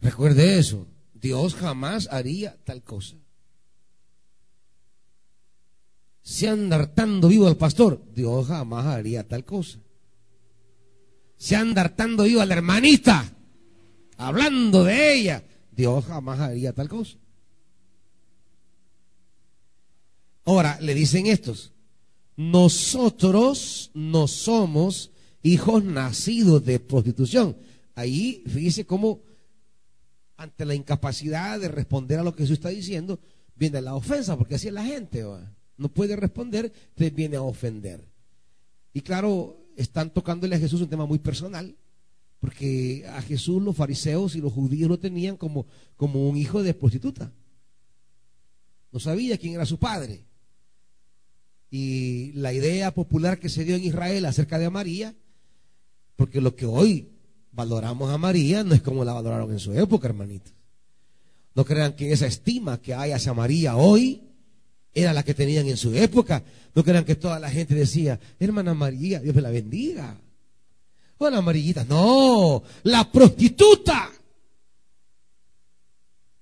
[0.00, 3.16] Recuerde eso, Dios jamás haría tal cosa.
[6.22, 9.78] Se anda hartando vivo al pastor, Dios jamás haría tal cosa
[11.40, 13.34] se anda hartando yo a la hermanita,
[14.18, 15.42] hablando de ella.
[15.72, 17.16] Dios jamás haría tal cosa.
[20.44, 21.72] Ahora, le dicen estos,
[22.36, 27.56] nosotros no somos hijos nacidos de prostitución.
[27.94, 29.22] Ahí, fíjese cómo,
[30.40, 33.20] ante la incapacidad de responder a lo que Jesús está diciendo,
[33.56, 35.22] viene la ofensa, porque así es la gente,
[35.76, 38.08] no puede responder, entonces viene a ofender.
[38.94, 41.76] Y claro, están tocándole a Jesús un tema muy personal,
[42.40, 46.72] porque a Jesús los fariseos y los judíos lo tenían como, como un hijo de
[46.72, 47.30] prostituta.
[48.92, 50.24] No sabía quién era su padre.
[51.70, 55.14] Y la idea popular que se dio en Israel acerca de María,
[56.16, 57.10] porque lo que hoy
[57.52, 60.52] valoramos a María no es como la valoraron en su época, hermanitos.
[61.54, 64.22] No crean que esa estima que hay hacia María hoy
[64.94, 66.42] era la que tenían en su época.
[66.74, 70.16] No crean que toda la gente decía, hermana María, Dios me la bendiga.
[71.18, 71.84] Hola amarillita.
[71.84, 74.10] No, la prostituta.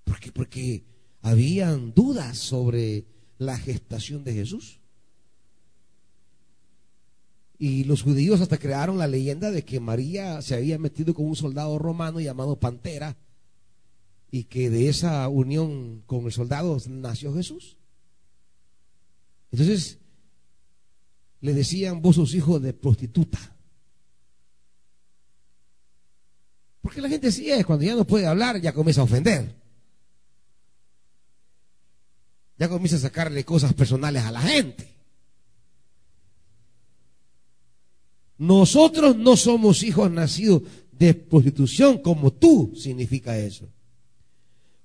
[0.05, 0.31] ¿Por qué?
[0.31, 0.85] Porque
[1.23, 3.05] habían dudas sobre
[3.39, 4.78] la gestación de Jesús.
[7.59, 11.35] Y los judíos hasta crearon la leyenda de que María se había metido con un
[11.35, 13.17] soldado romano llamado Pantera
[14.31, 17.77] y que de esa unión con el soldado nació Jesús.
[19.51, 19.99] Entonces,
[21.41, 23.57] le decían, vos sos hijo de prostituta.
[26.81, 29.55] Porque la gente sí es, cuando ya no puede hablar, ya comienza a ofender.
[32.59, 34.98] Ya comienza a sacarle cosas personales a la gente.
[38.39, 40.63] Nosotros no somos hijos nacidos
[40.93, 43.69] de prostitución como tú significa eso.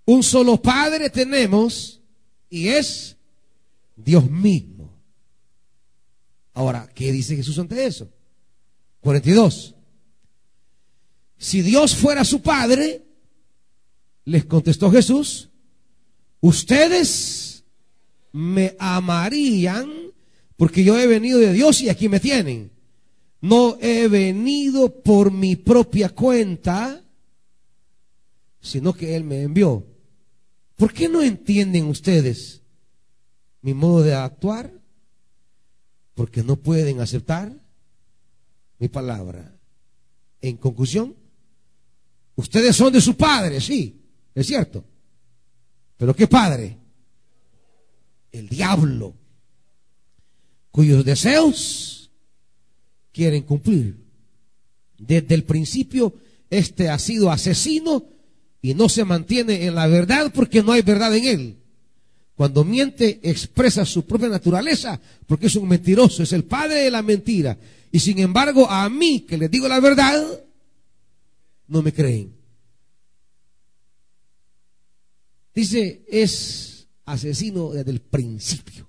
[0.05, 2.01] Un solo padre tenemos
[2.49, 3.15] y es
[3.95, 4.91] Dios mismo.
[6.53, 8.09] Ahora, ¿qué dice Jesús ante eso?
[9.01, 9.75] 42.
[11.37, 13.03] Si Dios fuera su Padre,
[14.25, 15.49] les contestó Jesús,
[16.39, 17.65] ustedes
[18.31, 19.91] me amarían
[20.55, 22.72] porque yo he venido de Dios y aquí me tienen.
[23.43, 27.03] No he venido por mi propia cuenta,
[28.61, 29.85] sino que Él me envió.
[30.77, 32.61] ¿Por qué no entienden ustedes
[33.61, 34.71] mi modo de actuar
[36.13, 37.51] porque no pueden aceptar
[38.79, 39.53] mi palabra.
[40.41, 41.15] En conclusión,
[42.35, 44.01] ustedes son de su padre, sí,
[44.33, 44.85] es cierto.
[45.97, 46.77] Pero ¿qué padre?
[48.31, 49.13] El diablo,
[50.71, 51.92] cuyos deseos
[53.13, 53.95] quieren cumplir.
[54.97, 56.13] Desde el principio,
[56.49, 58.03] este ha sido asesino
[58.61, 61.57] y no se mantiene en la verdad porque no hay verdad en él.
[62.35, 67.03] Cuando miente expresa su propia naturaleza porque es un mentiroso, es el padre de la
[67.03, 67.57] mentira
[67.91, 70.25] Y sin embargo, a mí que les digo la verdad,
[71.67, 72.35] no me creen.
[75.53, 78.87] Dice, es asesino desde el principio.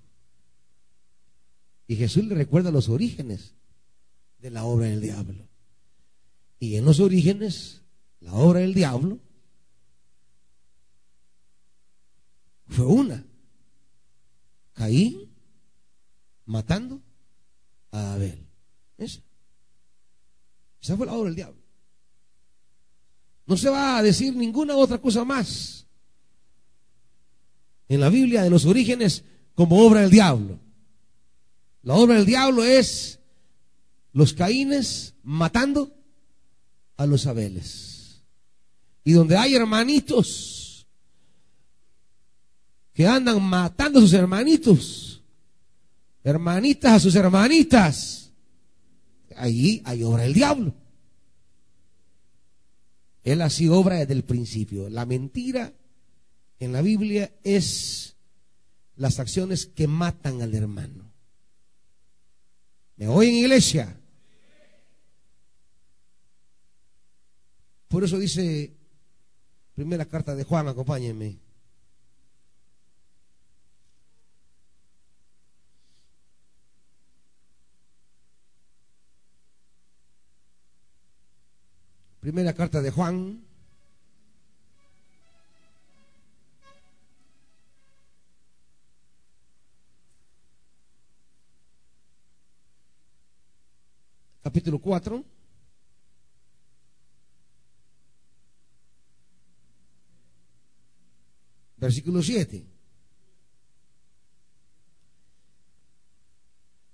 [1.87, 3.53] Y Jesús le recuerda los orígenes
[4.45, 5.49] de la obra del diablo.
[6.59, 7.81] Y en los orígenes,
[8.21, 9.19] la obra del diablo
[12.67, 13.25] fue una.
[14.75, 15.33] Caín
[16.45, 17.01] matando
[17.91, 18.47] a Abel.
[18.99, 19.23] Esa.
[20.83, 21.63] Esa fue la obra del diablo.
[23.47, 25.87] No se va a decir ninguna otra cosa más
[27.89, 29.25] en la Biblia de los orígenes
[29.55, 30.61] como obra del diablo.
[31.81, 33.21] La obra del diablo es
[34.15, 35.93] los caínes matando
[36.97, 38.23] a los abeles.
[39.03, 40.87] Y donde hay hermanitos
[42.95, 45.23] que andan matando a sus hermanitos,
[46.23, 48.33] hermanitas a sus hermanitas,
[49.37, 50.75] ahí hay obra del diablo.
[53.25, 54.89] Él sido obra desde el principio.
[54.89, 55.73] La mentira
[56.61, 58.17] en la Biblia es
[58.97, 61.11] las acciones que matan al hermano.
[62.97, 63.99] ¿Me oyen, iglesia?
[67.95, 68.75] Por eso dice
[69.77, 71.39] primera carta de Juan, acompáñenme.
[82.19, 83.45] Primera carta de Juan.
[94.43, 95.25] Capítulo 4.
[101.85, 102.65] Versículo 7.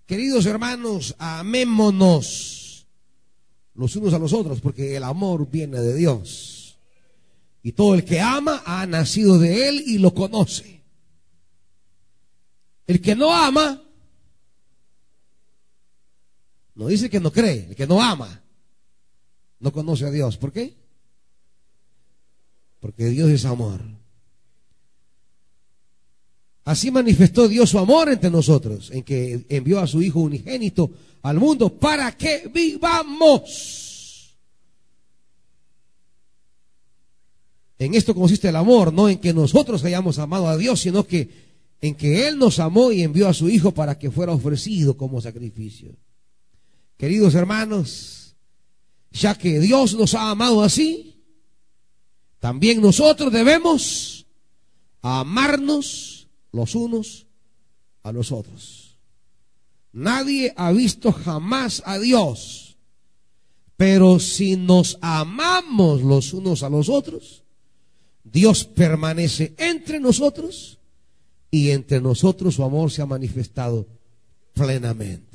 [0.05, 2.89] Queridos hermanos, amémonos
[3.75, 6.77] los unos a los otros, porque el amor viene de Dios.
[7.63, 10.83] Y todo el que ama ha nacido de Él y lo conoce.
[12.89, 13.81] El que no ama,
[16.75, 18.43] no dice que no cree, el que no ama,
[19.61, 20.37] no conoce a Dios.
[20.37, 20.77] ¿Por qué?
[22.81, 24.00] Porque Dios es amor.
[26.71, 30.89] Así manifestó Dios su amor entre nosotros, en que envió a su Hijo unigénito
[31.21, 34.37] al mundo para que vivamos.
[37.77, 41.29] En esto consiste el amor, no en que nosotros hayamos amado a Dios, sino que
[41.81, 45.21] en que Él nos amó y envió a su Hijo para que fuera ofrecido como
[45.21, 45.97] sacrificio.
[46.97, 48.37] Queridos hermanos,
[49.11, 51.17] ya que Dios nos ha amado así,
[52.39, 54.25] también nosotros debemos
[55.03, 56.20] amarnos
[56.53, 57.27] los unos
[58.03, 58.99] a los otros.
[59.93, 62.79] Nadie ha visto jamás a Dios.
[63.77, 67.45] Pero si nos amamos los unos a los otros,
[68.23, 70.79] Dios permanece entre nosotros
[71.51, 73.89] y entre nosotros su amor se ha manifestado
[74.53, 75.31] plenamente.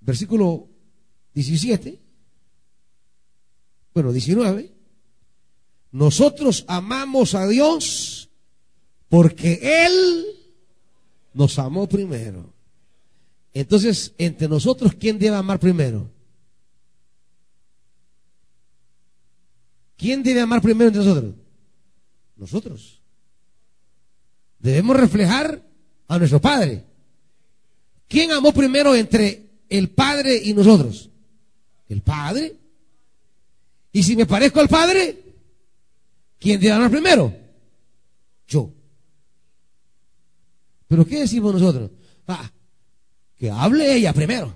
[0.00, 0.68] Versículo
[1.34, 1.98] 17,
[3.94, 4.77] bueno, 19.
[5.90, 8.28] Nosotros amamos a Dios
[9.08, 10.26] porque Él
[11.32, 12.52] nos amó primero.
[13.54, 16.10] Entonces, entre nosotros, ¿quién debe amar primero?
[19.96, 21.34] ¿Quién debe amar primero entre nosotros?
[22.36, 23.00] Nosotros.
[24.58, 25.62] Debemos reflejar
[26.06, 26.84] a nuestro Padre.
[28.06, 31.10] ¿Quién amó primero entre el Padre y nosotros?
[31.88, 32.56] El Padre.
[33.92, 35.27] Y si me parezco al Padre,
[36.38, 37.34] ¿quién debe amar primero?
[38.46, 38.72] Yo.
[40.86, 41.90] Pero ¿qué decimos nosotros?
[42.26, 42.50] Ah,
[43.36, 44.54] que hable ella primero.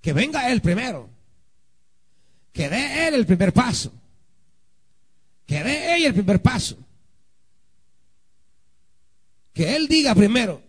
[0.00, 1.08] Que venga él primero.
[2.52, 3.92] Que dé él el primer paso.
[5.46, 6.78] Que dé ella el primer paso.
[9.52, 10.62] Que él diga primero.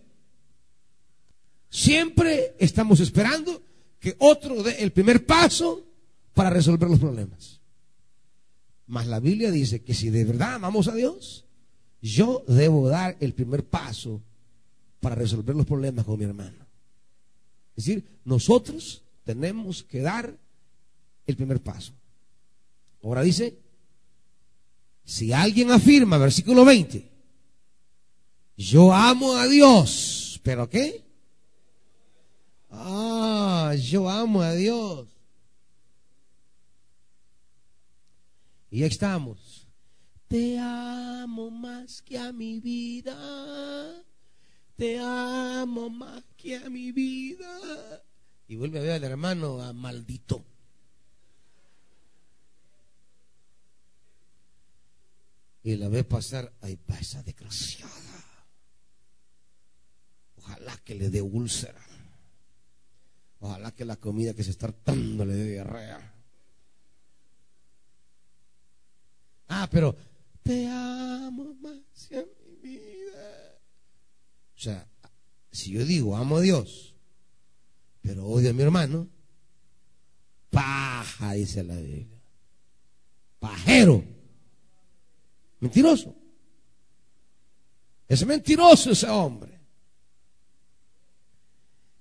[1.70, 3.62] Siempre estamos esperando
[3.98, 5.91] que otro dé el primer paso
[6.34, 7.60] para resolver los problemas.
[8.86, 11.44] Mas la Biblia dice que si de verdad amamos a Dios,
[12.00, 14.20] yo debo dar el primer paso
[15.00, 16.66] para resolver los problemas con mi hermano.
[17.76, 20.36] Es decir, nosotros tenemos que dar
[21.26, 21.92] el primer paso.
[23.02, 23.58] Ahora dice,
[25.04, 27.10] si alguien afirma, versículo 20,
[28.56, 31.02] yo amo a Dios, pero ¿qué?
[32.70, 35.08] Ah, yo amo a Dios.
[38.72, 39.68] Y ya estamos.
[40.28, 44.02] Te amo más que a mi vida.
[44.76, 48.02] te amo más que a mi vida.
[48.48, 50.42] Y vuelve a ver al hermano a maldito.
[55.62, 57.92] Y la ve pasar, ay, pa esa desgraciada.
[60.36, 61.84] Ojalá que le dé úlcera.
[63.38, 66.11] Ojalá que la comida que se está hartando le dé diarrea.
[69.54, 69.94] Ah, pero
[70.42, 72.26] te amo más que
[72.62, 73.58] mi vida.
[74.56, 74.88] O sea,
[75.50, 76.94] si yo digo amo a Dios,
[78.00, 79.10] pero odio a mi hermano,
[80.48, 82.18] paja, dice la Biblia.
[83.38, 84.02] Pajero.
[85.60, 86.16] Mentiroso.
[88.08, 89.60] Es mentiroso ese hombre.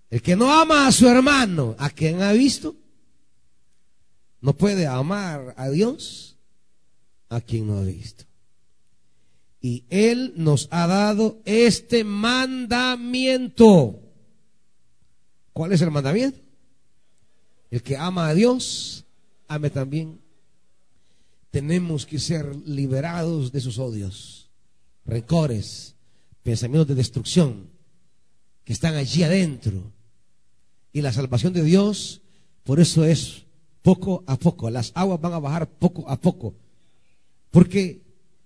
[0.10, 2.78] El que no ama a su hermano, ¿a quien ha visto?
[4.40, 6.32] No puede amar a Dios
[7.32, 8.26] a quien no ha visto.
[9.62, 14.00] Y Él nos ha dado este mandamiento.
[15.54, 16.40] ¿Cuál es el mandamiento?
[17.70, 19.06] El que ama a Dios,
[19.48, 20.20] ame también.
[21.52, 24.50] Tenemos que ser liberados de sus odios,
[25.06, 25.96] rencores,
[26.44, 27.70] pensamientos de destrucción
[28.66, 29.94] que están allí adentro.
[30.92, 32.22] Y la salvación de Dios,
[32.64, 33.44] por eso es
[33.84, 34.70] poco a poco.
[34.70, 36.56] Las aguas van a bajar poco a poco.
[37.52, 38.02] Porque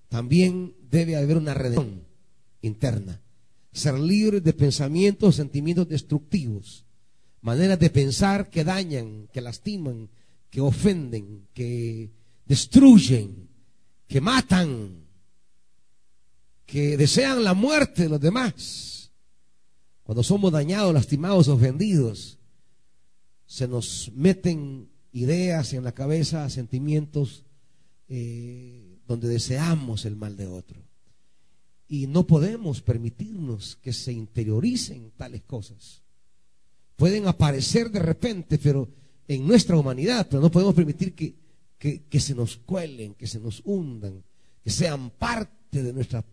[0.10, 2.04] también debe haber una redención
[2.62, 3.22] interna.
[3.72, 6.86] Ser libre de pensamientos, sentimientos destructivos,
[7.42, 10.10] maneras de pensar que dañan, que lastiman,
[10.50, 12.12] que ofenden, que
[12.46, 13.50] destruyen,
[14.08, 15.06] que matan,
[16.66, 19.12] que desean la muerte de los demás.
[20.04, 22.40] Cuando somos dañados, lastimados, ofendidos,
[23.46, 27.44] se nos meten ideas en la cabeza, sentimientos
[28.08, 30.82] eh, donde deseamos el mal de otro.
[31.88, 36.02] Y no podemos permitirnos que se interioricen tales cosas.
[36.96, 38.90] Pueden aparecer de repente, pero
[39.28, 41.36] en nuestra humanidad, pero no podemos permitir que,
[41.78, 44.24] que, se nos cuelen, que se nos hundan,
[44.64, 46.26] que sean parte de nuestra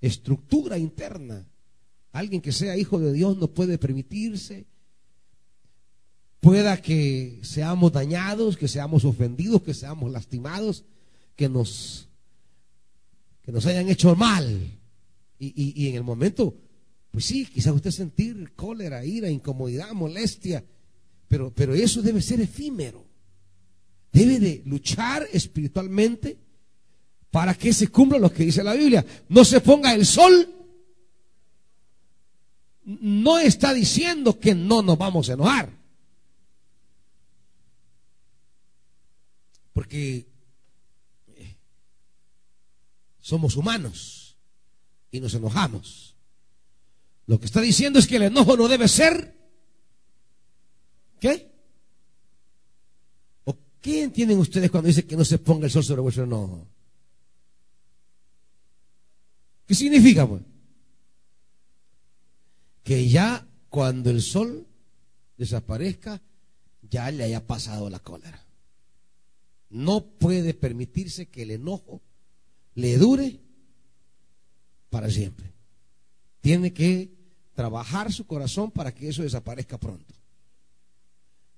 [0.00, 1.46] estructura interna.
[2.12, 4.66] Alguien que sea hijo de Dios no puede permitirse,
[6.40, 10.84] pueda que seamos dañados, que seamos ofendidos, que seamos lastimados,
[11.40, 12.06] que nos,
[13.40, 14.78] que nos hayan hecho mal.
[15.38, 16.54] Y, en el momento,
[17.10, 20.62] pues sí, quizás usted sentir cólera, ira, incomodidad, molestia,
[21.28, 23.06] pero, pero eso debe ser efímero.
[24.12, 26.36] Debe de luchar espiritualmente
[27.30, 29.06] para que se cumpla lo que dice la Biblia.
[29.30, 30.46] No se ponga el sol.
[32.84, 35.70] No está diciendo que no nos vamos a enojar.
[39.72, 40.29] Porque
[43.30, 44.36] somos humanos
[45.12, 46.16] y nos enojamos.
[47.26, 49.36] Lo que está diciendo es que el enojo no debe ser.
[51.20, 51.48] ¿Qué?
[53.44, 56.66] ¿O qué entienden ustedes cuando dice que no se ponga el sol sobre vuestro enojo?
[59.64, 60.42] ¿Qué significa, pues?
[62.82, 64.66] Que ya cuando el sol
[65.36, 66.20] desaparezca,
[66.82, 68.44] ya le haya pasado la cólera.
[69.68, 72.02] No puede permitirse que el enojo
[72.74, 73.40] le dure
[74.90, 75.52] para siempre.
[76.40, 77.10] Tiene que
[77.54, 80.14] trabajar su corazón para que eso desaparezca pronto.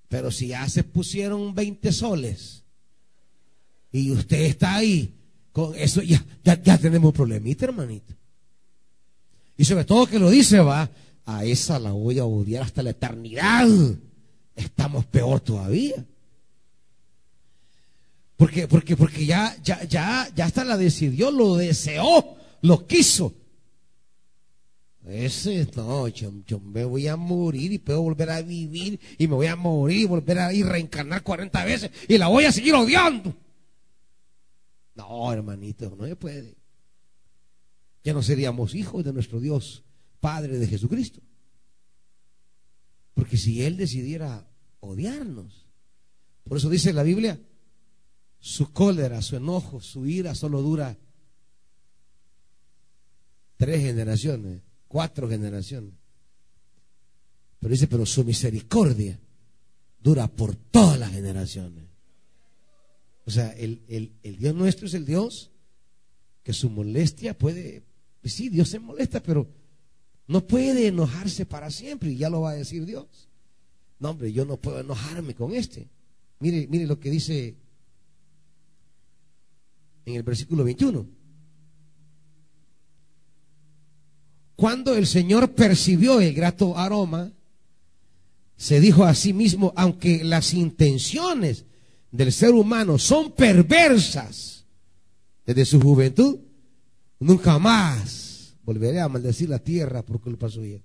[0.08, 2.64] Pero si ya se pusieron 20 soles
[3.90, 5.14] y usted está ahí,
[5.52, 8.14] con eso ya, ya, tenemos un problemita, hermanito.
[9.56, 10.90] Y sobre todo que lo dice, va,
[11.24, 13.68] a esa la voy a odiar hasta la eternidad.
[14.56, 16.04] Estamos peor todavía.
[18.42, 23.32] Porque, porque, porque ya, ya, ya, ya hasta la decidió, lo deseó, lo quiso.
[25.06, 29.46] Ese, no, yo, me voy a morir y puedo volver a vivir y me voy
[29.46, 33.32] a morir y volver a ir reencarnar 40 veces y la voy a seguir odiando.
[34.96, 36.56] No, hermanito, no se puede.
[38.02, 39.84] Ya no seríamos hijos de nuestro Dios,
[40.18, 41.20] Padre de Jesucristo.
[43.14, 45.68] Porque si Él decidiera odiarnos,
[46.42, 47.38] por eso dice la Biblia,
[48.44, 50.98] su cólera, su enojo, su ira solo dura
[53.56, 55.94] tres generaciones, cuatro generaciones.
[57.60, 59.20] Pero dice, pero su misericordia
[60.00, 61.84] dura por todas las generaciones.
[63.24, 65.52] O sea, el, el, Dios nuestro es el Dios
[66.42, 67.84] que su molestia puede,
[68.20, 69.48] pues sí, Dios se molesta, pero
[70.26, 73.28] no puede enojarse para siempre, y ya lo va a decir Dios.
[74.00, 75.88] No, hombre, yo no puedo enojarme con este.
[76.40, 77.61] Mire, mire lo que dice
[80.04, 81.06] en el versículo 21.
[84.56, 87.32] Cuando el Señor percibió el grato aroma,
[88.56, 91.64] se dijo a sí mismo, aunque las intenciones
[92.12, 94.66] del ser humano son perversas
[95.44, 96.38] desde su juventud,
[97.18, 100.80] nunca más volveré a maldecir la tierra por culpa suya.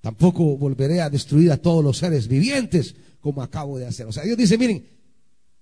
[0.00, 4.06] Tampoco volveré a destruir a todos los seres vivientes como acabo de hacer.
[4.06, 4.84] O sea, Dios dice, miren,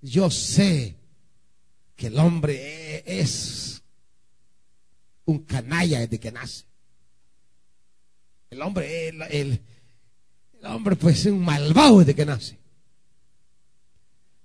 [0.00, 0.97] yo sé
[1.98, 3.82] que el hombre es
[5.24, 6.64] un canalla desde que nace.
[8.50, 9.60] El hombre, el, el,
[10.62, 12.56] hombre pues es un malvado desde que nace.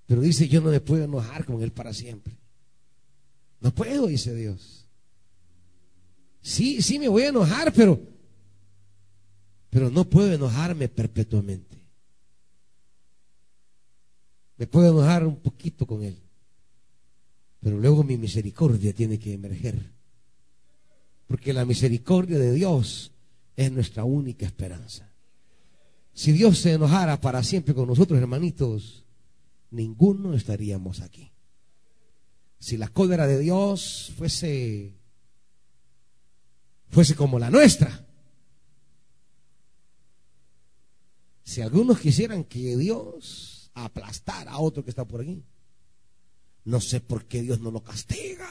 [0.08, 2.34] Pero dice, yo no me puedo enojar con él para siempre.
[3.60, 4.88] No puedo, dice Dios.
[6.42, 8.02] Sí, sí me voy a enojar, pero,
[9.70, 11.78] pero no puedo enojarme perpetuamente.
[14.58, 16.23] Me puedo enojar un poquito con él.
[17.64, 19.80] Pero luego mi misericordia tiene que emerger.
[21.28, 23.12] Porque la misericordia de Dios
[23.56, 25.10] es nuestra única esperanza.
[26.14, 29.06] Si Dios se enojara para siempre con nosotros, hermanitos,
[29.72, 31.32] ninguno estaríamos aquí.
[32.60, 34.94] Si la cólera de Dios fuese
[36.90, 38.06] fuese como la nuestra.
[41.44, 45.44] Si algunos quisieran que Dios aplastara a otro que está por aquí,
[46.66, 48.50] no sé por qué Dios no lo castiga.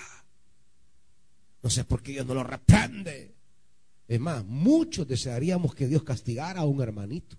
[1.62, 3.34] No sé por qué Dios no lo reprende.
[4.08, 7.38] Es más, muchos desearíamos que Dios castigara a un hermanito.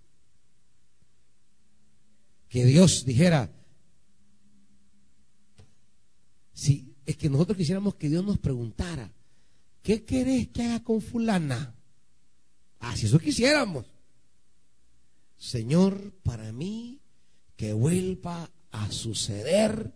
[2.48, 3.52] Que Dios dijera,
[6.54, 9.12] si es que nosotros quisiéramos que Dios nos preguntara,
[9.82, 11.76] ¿qué querés que haga con fulana?
[12.80, 13.86] Ah, si eso quisiéramos.
[15.38, 17.02] Señor, para mí,
[17.56, 19.94] que vuelva a suceder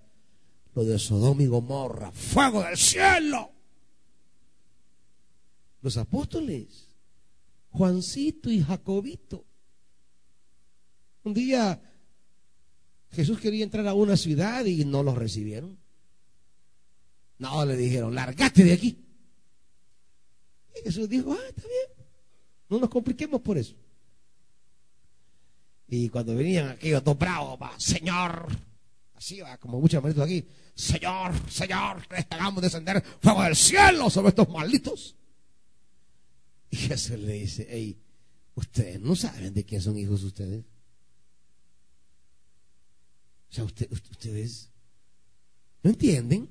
[0.78, 3.52] lo de Sodoma y Gomorra, fuego del cielo.
[5.82, 6.92] Los apóstoles,
[7.72, 9.44] Juancito y Jacobito.
[11.24, 11.82] Un día
[13.10, 15.80] Jesús quería entrar a una ciudad y no los recibieron.
[17.40, 19.04] No, le dijeron, largate de aquí.
[20.76, 22.08] Y Jesús dijo, ah, está bien,
[22.70, 23.74] no nos compliquemos por eso.
[25.88, 28.48] Y cuando venían aquellos dos bravos, Señor,
[29.16, 30.48] así va, como muchos hermanitos aquí,
[30.78, 35.16] Señor, Señor, hagamos descender fuego del cielo sobre estos malditos.
[36.70, 38.00] Y Jesús le dice, hey,
[38.54, 40.64] ustedes no saben de quién son hijos ustedes.
[43.50, 44.70] O sea, ustedes
[45.82, 46.48] no entienden.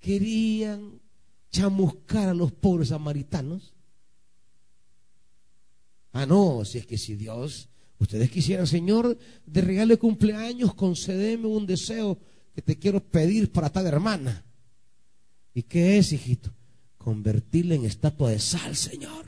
[0.00, 1.02] Querían
[1.50, 3.74] chamuscar a los pobres samaritanos.
[6.12, 7.68] Ah, no, si es que si Dios
[7.98, 12.18] Ustedes quisieran, Señor, de regalo de cumpleaños, concedeme un deseo
[12.54, 14.44] que te quiero pedir para tal hermana.
[15.52, 16.54] ¿Y qué es, hijito?
[16.96, 19.26] Convertirle en estatua de sal, Señor.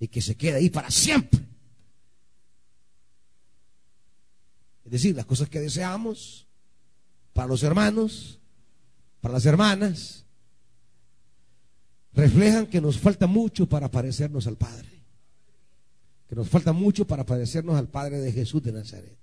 [0.00, 1.40] Y que se quede ahí para siempre.
[4.86, 6.46] Es decir, las cosas que deseamos
[7.34, 8.40] para los hermanos,
[9.20, 10.24] para las hermanas,
[12.14, 14.97] reflejan que nos falta mucho para parecernos al Padre
[16.28, 19.18] que nos falta mucho para parecernos al Padre de Jesús de Nazaret.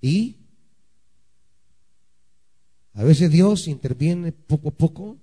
[0.00, 0.38] Y
[2.94, 5.18] a veces Dios interviene poco a poco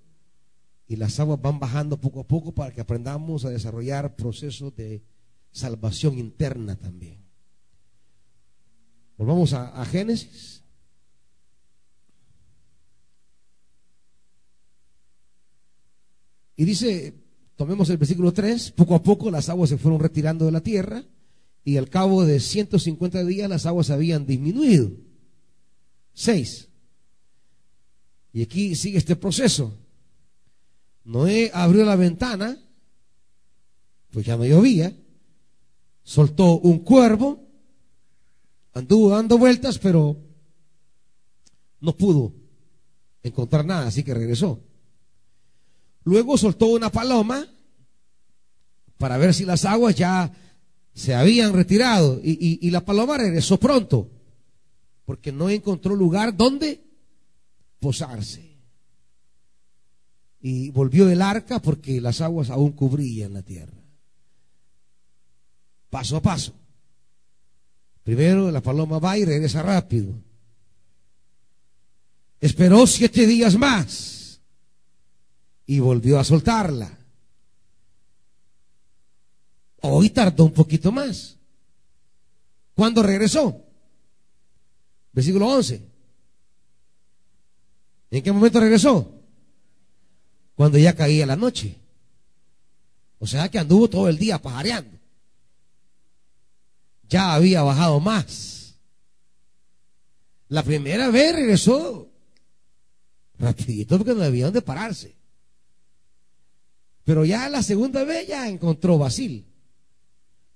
[0.88, 5.04] y las aguas van bajando poco a poco para que aprendamos a desarrollar procesos de
[5.52, 7.26] salvación interna también.
[9.18, 10.64] Volvamos a, a Génesis.
[16.56, 17.21] Y dice
[17.62, 21.06] Tomemos el versículo 3, poco a poco las aguas se fueron retirando de la tierra
[21.64, 24.90] y al cabo de 150 días las aguas habían disminuido.
[26.16, 26.70] 6.
[28.34, 29.78] Y aquí sigue este proceso.
[31.04, 32.58] Noé abrió la ventana,
[34.10, 34.98] pues ya no llovía,
[36.02, 37.48] soltó un cuervo,
[38.74, 40.18] anduvo dando vueltas, pero
[41.80, 42.34] no pudo
[43.22, 44.64] encontrar nada, así que regresó.
[46.04, 47.48] Luego soltó una paloma
[48.98, 50.32] para ver si las aguas ya
[50.94, 52.20] se habían retirado.
[52.24, 54.10] Y, la paloma regresó pronto,
[55.06, 56.84] porque no encontró lugar donde
[57.80, 58.60] posarse.
[60.40, 63.78] Y volvió el arca porque las aguas aún cubrían la tierra.
[65.90, 66.54] Paso a paso.
[68.04, 70.16] Primero la paloma va y regresa rápido.
[72.40, 74.21] Esperó siete días más
[75.72, 77.00] y volvió a soltarla.
[79.80, 81.38] Hoy tardó un poquito más.
[82.76, 83.64] ¿Cuándo regresó?
[85.14, 85.82] Versículo 11.
[88.10, 89.16] ¿En qué momento regresó?
[90.56, 91.78] Cuando ya caía la noche.
[93.20, 95.00] O sea que anduvo todo el día pajareando.
[97.08, 98.76] Ya había bajado más.
[100.50, 102.10] La primera vez regresó
[103.40, 105.21] rapidito porque no había donde pararse.
[107.12, 109.44] Pero ya la segunda vez ya encontró Basil.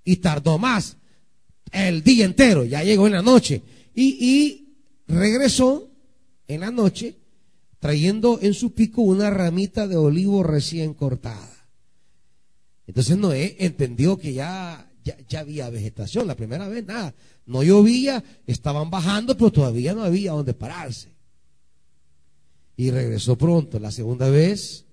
[0.06, 0.95] Y tardó más.
[1.70, 2.64] El día entero.
[2.64, 3.62] Ya llegó en la noche.
[3.93, 5.89] Y, y regresó
[6.47, 7.18] en la noche
[7.80, 11.51] trayendo en su pico una ramita de olivo recién cortada.
[12.88, 16.26] Entonces Noé entendió que ya, ya, había vegetación.
[16.26, 17.14] La primera vez nada.
[17.45, 21.10] No llovía, estaban bajando, pero todavía no había donde pararse.
[22.78, 23.78] Y regresó pronto.
[23.78, 24.84] La segunda vez,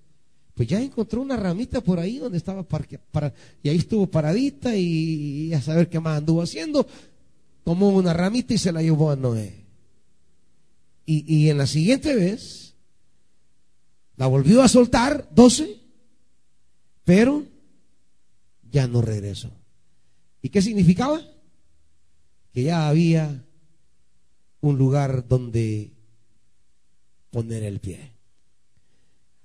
[0.53, 3.33] pues ya encontró una ramita por ahí donde estaba parque, para,
[3.63, 6.85] y ahí estuvo paradita y, a saber qué más anduvo haciendo.
[7.63, 9.65] Tomó una ramita y se la llevó a Noé.
[11.05, 12.75] Y, y en la siguiente vez,
[14.15, 15.79] la volvió a soltar, doce,
[17.03, 17.45] pero
[18.71, 19.49] ya no regresó.
[20.41, 21.21] ¿Y qué significaba?
[22.53, 23.43] Que ya había
[24.61, 25.91] un lugar donde
[27.31, 28.12] poner el pie.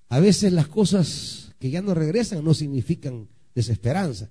[0.08, 4.30] A veces las cosas que ya no regresan no significan desesperanza,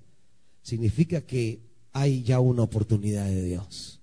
[0.62, 1.60] significa que
[1.92, 4.00] hay ya una oportunidad de Dios.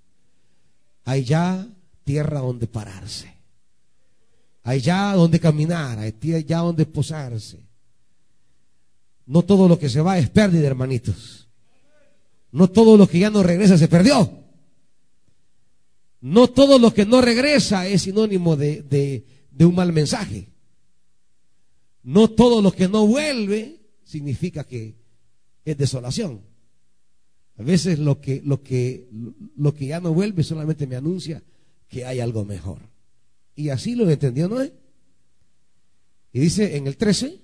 [1.04, 1.68] Hay ya
[2.04, 3.34] tierra donde pararse.
[4.64, 6.14] Hay ya donde caminar, hay
[6.46, 7.60] ya donde posarse.
[9.26, 11.48] No todo lo que se va es pérdida, hermanitos.
[12.52, 14.46] No todo lo que ya no regresa se perdió.
[16.22, 19.26] No todo lo que no regresa es sinónimo de,
[19.60, 20.48] un mal mensaje.
[22.06, 24.96] No todo lo que no vuelve significa que
[25.66, 26.42] es desolación.
[27.58, 29.10] A veces lo que, lo que,
[29.58, 31.42] lo que ya no vuelve solamente me anuncia
[31.88, 32.80] que hay algo mejor.
[33.56, 34.72] Y así lo entendió Noé.
[36.32, 37.42] Y dice en el 13,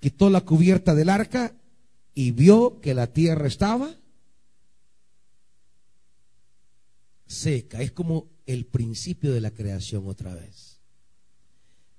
[0.00, 1.54] quitó la cubierta del arca
[2.14, 3.94] y vio que la tierra estaba
[7.26, 7.82] seca.
[7.82, 10.80] Es como el principio de la creación otra vez.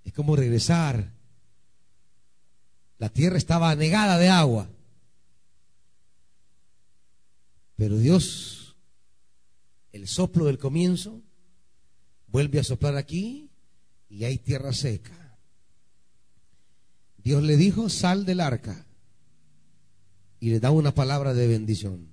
[0.03, 1.16] Es como regresar.
[2.99, 4.69] La tierra estaba anegada de agua.
[7.75, 8.75] Pero Dios,
[9.91, 11.21] el soplo del comienzo,
[12.27, 13.51] vuelve a soplar aquí
[14.09, 15.37] y hay tierra seca.
[17.17, 18.85] Dios le dijo, sal del arca.
[20.39, 22.09] Y le da una palabra de bendición.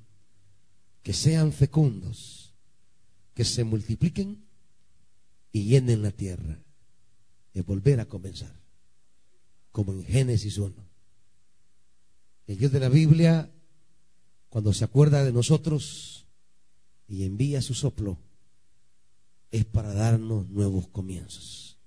[1.03, 2.55] Que sean fecundos,
[3.35, 4.45] que se multipliquen
[5.53, 6.59] y llenen la tierra.
[7.53, 8.64] Es volver a comenzar.
[9.75, 10.73] Como en Génesis 1.
[12.47, 13.51] El Dios de la Biblia,
[14.49, 16.27] cuando se acuerda de nosotros
[17.09, 18.19] y envía su soplo,
[19.51, 21.79] es para darnos nuevos comienzos.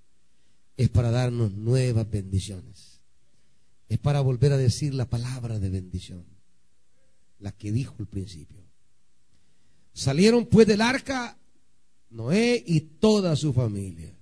[0.76, 2.98] Es para darnos nuevas bendiciones
[3.88, 6.24] es para volver a decir la palabra de bendición,
[7.38, 8.62] la que dijo al principio.
[9.94, 11.38] Salieron pues del arca
[12.10, 14.14] Noé y toda su familia.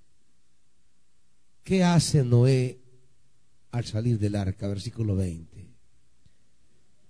[1.65, 2.81] ¿Qué hace Noé
[3.71, 4.69] al salir del arca?
[4.69, 5.69] Versículo 20.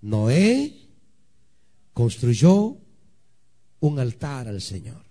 [0.03, 0.89] Noé
[1.93, 2.77] construyó
[3.81, 5.05] un altar al Señor.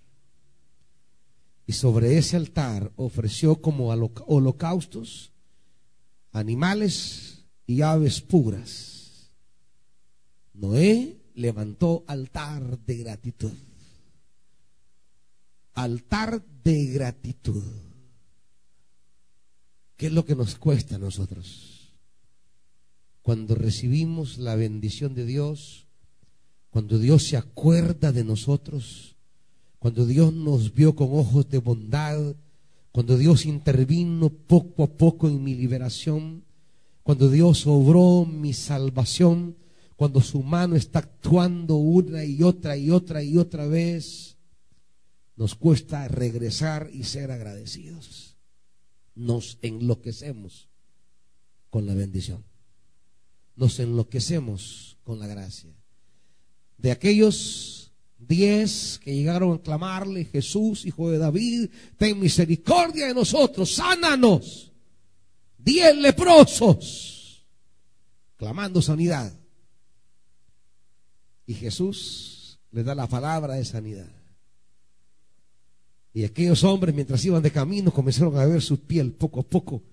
[1.68, 5.32] Y sobre ese altar ofreció como holocaustos
[6.32, 9.32] animales y aves puras.
[10.54, 13.52] Noé levantó altar de gratitud.
[15.74, 17.64] Altar de gratitud.
[19.98, 21.94] ¿Qué es lo que nos cuesta a nosotros?
[23.22, 25.88] Cuando recibimos la bendición de Dios,
[26.70, 29.16] cuando Dios se acuerda de nosotros,
[29.80, 32.36] cuando Dios nos vio con ojos de bondad,
[32.92, 36.44] cuando Dios intervino poco a poco en mi liberación,
[37.04, 39.56] cuando Dios obró mi salvación,
[39.96, 44.38] cuando su mano está actuando una y otra y otra y otra vez,
[45.38, 48.35] nos cuesta regresar y ser agradecidos.
[49.16, 50.68] Nos enloquecemos
[51.70, 52.44] con la bendición.
[53.56, 55.74] Nos enloquecemos con la gracia.
[56.78, 63.74] De aquellos diez que llegaron a clamarle, Jesús, hijo de David, ten misericordia de nosotros,
[63.74, 64.72] sánanos
[65.58, 67.46] diez leprosos,
[68.38, 69.34] clamando sanidad.
[71.48, 74.12] Y Jesús les da la palabra de sanidad.
[76.16, 79.84] Y aquellos hombres, mientras iban de camino, comenzaron a ver su piel poco a poco,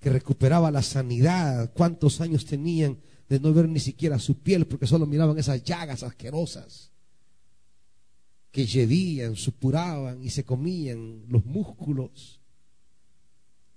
[0.00, 1.70] que recuperaba la sanidad.
[1.74, 2.96] ¿Cuántos años tenían
[3.28, 6.90] de no ver ni siquiera su piel, porque solo miraban esas llagas asquerosas
[8.50, 12.38] que yedían, supuraban y se comían los músculos?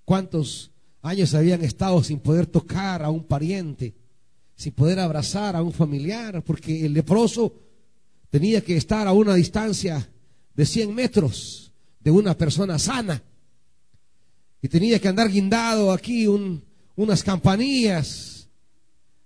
[0.06, 3.94] cuántos años habían estado sin poder tocar a un pariente,
[4.56, 7.54] sin poder abrazar a un familiar, porque el leproso
[8.30, 10.08] tenía que estar a una distancia
[10.56, 11.65] de 100 metros
[12.06, 13.22] de una persona sana.
[14.62, 16.28] Y tenía que andar guindado aquí
[16.96, 18.48] unas campanillas.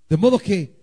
[0.08, 0.80] De modo que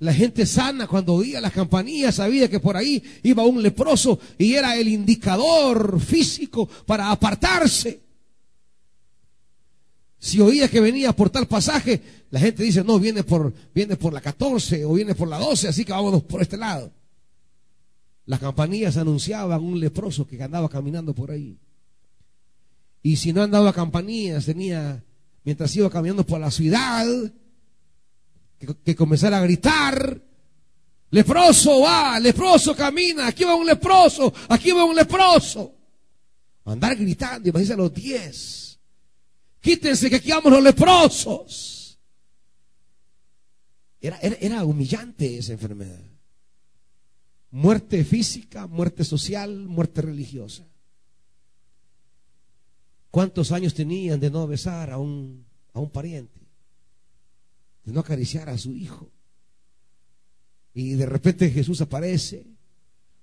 [0.00, 4.54] la gente sana cuando oía las campanillas sabía que por ahí iba un leproso y
[4.54, 8.02] era el indicador físico para apartarse.
[10.18, 14.12] Si oía que venía por tal pasaje, la gente dice, no, viene por, viene por
[14.12, 16.92] la 14 o viene por la 12, así que vámonos por este lado.
[18.26, 21.58] Las campanillas anunciaban un leproso que andaba caminando por ahí.
[23.02, 25.02] Y si no andaba campanillas, tenía,
[25.44, 27.06] mientras iba caminando por la ciudad,
[28.84, 30.22] que, comenzara a gritar,
[31.10, 35.74] leproso va, leproso camina, aquí va un leproso, aquí va un leproso.
[36.64, 38.62] Andar gritando, imagínense los diez
[39.62, 41.96] Quítense que aquí vamos los leprosos.
[44.00, 46.02] Era, era, humillante esa enfermedad.
[47.52, 50.66] Muerte física, muerte social, muerte religiosa.
[53.10, 55.44] ¿Cuántos años tenían de no besar a un,
[55.74, 56.40] a un pariente?
[57.84, 59.12] De no acariciar a su hijo.
[60.72, 62.46] Y de repente Jesús aparece,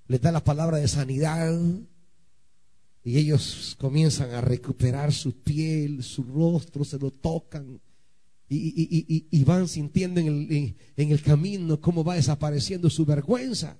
[0.08, 1.60] le da la palabra de sanidad,
[3.04, 7.82] y ellos comienzan a recuperar su piel, su rostro, se lo tocan
[8.48, 13.78] y, van sintiendo en el, en el camino cómo va desapareciendo su vergüenza.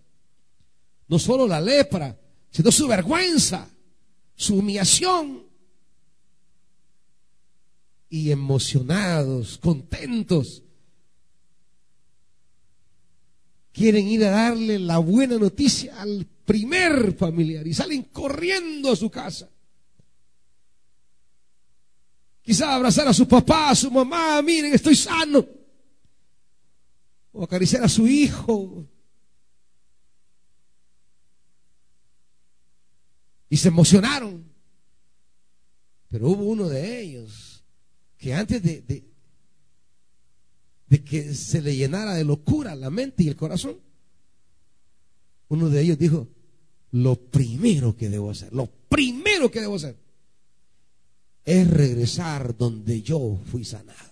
[1.10, 2.18] No solo la lepra,
[2.52, 3.68] sino su vergüenza,
[4.36, 5.44] su humillación.
[8.12, 10.64] Y emocionados, contentos,
[13.72, 19.10] quieren ir a darle la buena noticia al primer familiar y salen corriendo a su
[19.10, 19.50] casa.
[22.42, 25.46] Quizá abrazar a su papá, a su mamá, miren, estoy sano.
[27.32, 28.88] O acariciar a su hijo.
[33.50, 34.44] Y se emocionaron.
[36.10, 37.64] Pero hubo uno de ellos
[38.18, 39.04] que antes de, de,
[40.88, 43.78] de que se le llenara de locura la mente y el corazón,
[45.48, 46.28] uno de ellos dijo,
[46.92, 49.98] lo primero que debo hacer, lo primero que debo hacer
[51.46, 54.10] es regresar donde yo fui sanado.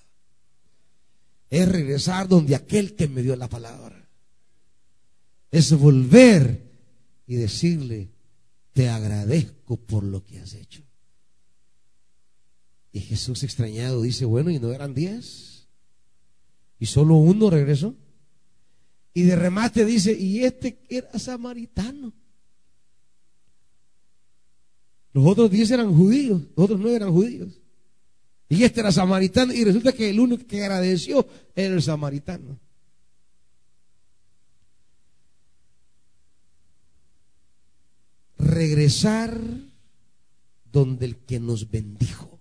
[1.49, 4.09] Es regresar donde aquel que me dio la palabra.
[5.51, 6.61] Es volver
[7.25, 8.09] y decirle,
[8.77, 10.83] te agradezco por lo que has hecho.
[12.91, 15.67] Y Jesús extrañado dice, bueno, ¿y no eran diez?
[16.77, 17.95] ¿Y solo uno regresó?
[19.15, 22.13] Y de remate dice, y este era samaritano.
[25.11, 27.59] Los otros diez eran judíos, los otros nueve eran judíos.
[28.47, 32.59] Y este era samaritano y resulta que el único que agradeció era el samaritano.
[38.57, 39.39] Regresar
[40.71, 42.39] donde el que nos bendijo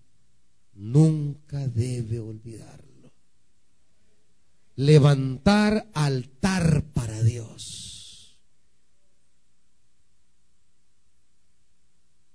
[0.72, 3.12] nunca debe olvidarlo.
[4.76, 8.38] Levantar altar para Dios.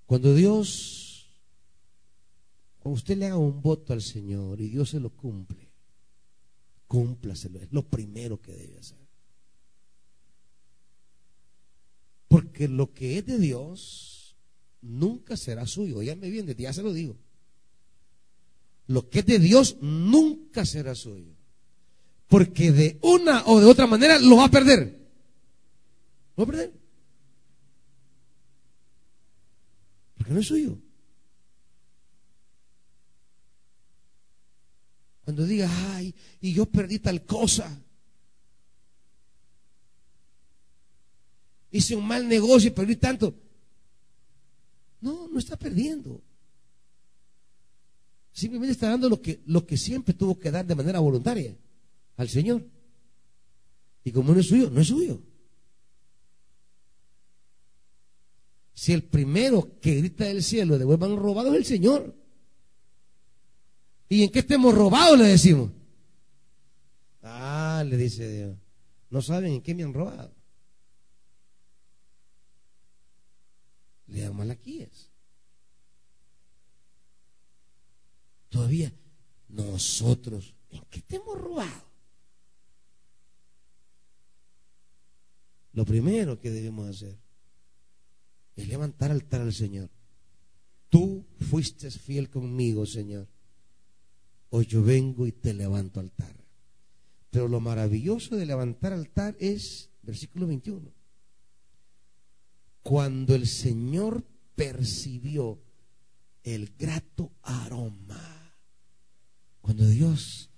[0.05, 1.25] Cuando Dios,
[2.77, 5.71] cuando usted le haga un voto al Señor y Dios se lo cumple,
[6.85, 9.00] cúmplaselo, es lo primero que debe hacer.
[12.31, 14.37] Porque lo que es de Dios
[14.79, 15.97] nunca será suyo.
[15.97, 17.17] me bien, desde ya se lo digo.
[18.87, 21.35] Lo que es de Dios nunca será suyo.
[22.29, 24.97] Porque de una o de otra manera lo va a perder.
[26.37, 26.73] Lo va a perder.
[30.15, 30.77] Porque no es suyo.
[35.25, 37.83] Cuando diga, ay, y yo perdí tal cosa.
[41.71, 43.33] Hice un mal negocio y perdí tanto.
[44.99, 46.21] No, no está perdiendo.
[48.33, 51.55] Simplemente está dando lo que, lo que siempre tuvo que dar de manera voluntaria
[52.17, 52.63] al Señor.
[54.03, 55.21] Y como no es suyo, no es suyo.
[58.73, 62.15] Si el primero que grita del cielo devuelvan robado es el Señor.
[64.09, 65.17] ¿Y en qué estemos robados?
[65.17, 65.71] Le decimos.
[67.21, 68.57] Ah, le dice Dios.
[69.09, 70.33] No saben en qué me han robado.
[74.11, 75.09] Le dan Malaquías.
[78.49, 78.93] Todavía
[79.47, 81.89] nosotros, ¿en qué te hemos robado?
[85.71, 87.17] Lo primero que debemos hacer
[88.57, 89.89] es levantar altar al Señor.
[90.89, 93.29] tú fuiste fiel conmigo, Señor.
[94.49, 96.35] Hoy yo vengo y te levanto altar.
[97.29, 100.91] Pero lo maravilloso de levantar altar es, versículo 21,
[102.83, 104.23] cuando el Señor
[104.55, 105.61] percibió
[106.43, 108.57] el grato aroma,
[109.61, 110.49] cuando Dios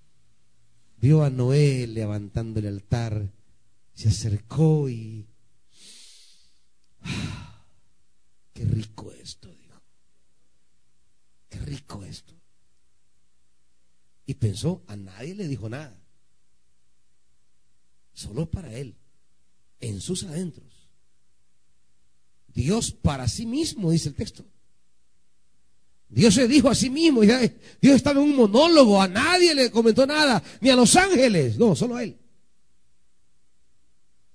[0.98, 3.34] vio a Noé levantando el altar,
[3.94, 5.28] se acercó y...
[7.02, 7.66] ¡ah!
[8.54, 9.54] ¡Qué rico esto!
[9.54, 9.82] Dijo.
[11.50, 12.34] ¡Qué rico esto!
[14.26, 16.02] Y pensó, a nadie le dijo nada.
[18.14, 18.96] Solo para él,
[19.82, 20.83] en sus adentros.
[22.54, 24.46] Dios para sí mismo, dice el texto.
[26.10, 30.06] Dios se dijo a sí mismo, Dios estaba en un monólogo, a nadie le comentó
[30.06, 32.18] nada, ni a los ángeles, no, solo a él.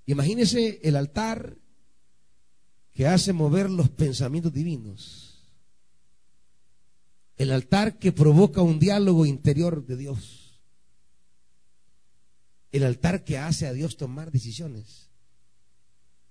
[0.07, 1.57] Imagínese el altar
[2.93, 5.29] que hace mover los pensamientos divinos.
[7.37, 10.61] El altar que provoca un diálogo interior de Dios.
[12.73, 15.11] El altar que hace a Dios tomar decisiones.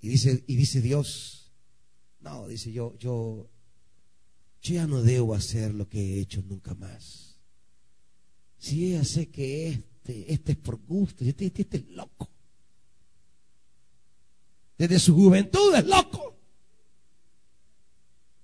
[0.02, 1.37] Y dice, y dice Dios,
[2.20, 3.50] no, dice yo, yo,
[4.62, 7.40] ya no debo hacer lo que he hecho nunca más.
[8.58, 12.30] Si ya sé que este, este es por gusto, este, este, este es loco.
[14.78, 16.36] Desde su juventud es loco.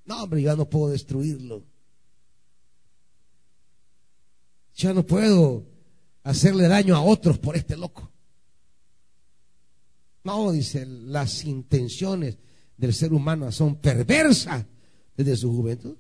[0.06, 1.66] No, hombre, ya no puedo destruirlo.
[4.76, 5.66] Ya no puedo
[6.24, 8.12] hacerle daño a otros por este loco.
[10.24, 12.38] No, dice, las intenciones
[12.78, 14.66] del ser humano son perversas
[15.16, 15.96] desde su juventud.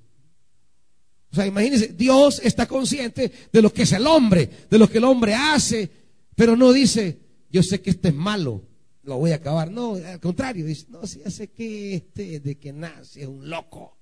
[1.32, 4.99] O sea, imagínense, Dios está consciente de lo que es el hombre, de lo que
[4.99, 5.89] el hombre hace,
[6.36, 7.19] pero no dice,
[7.49, 8.63] yo sé que este es malo,
[9.03, 9.71] lo voy a acabar.
[9.71, 13.49] No, al contrario, dice, no, si ya sé que este de que nace es un
[13.49, 13.97] loco.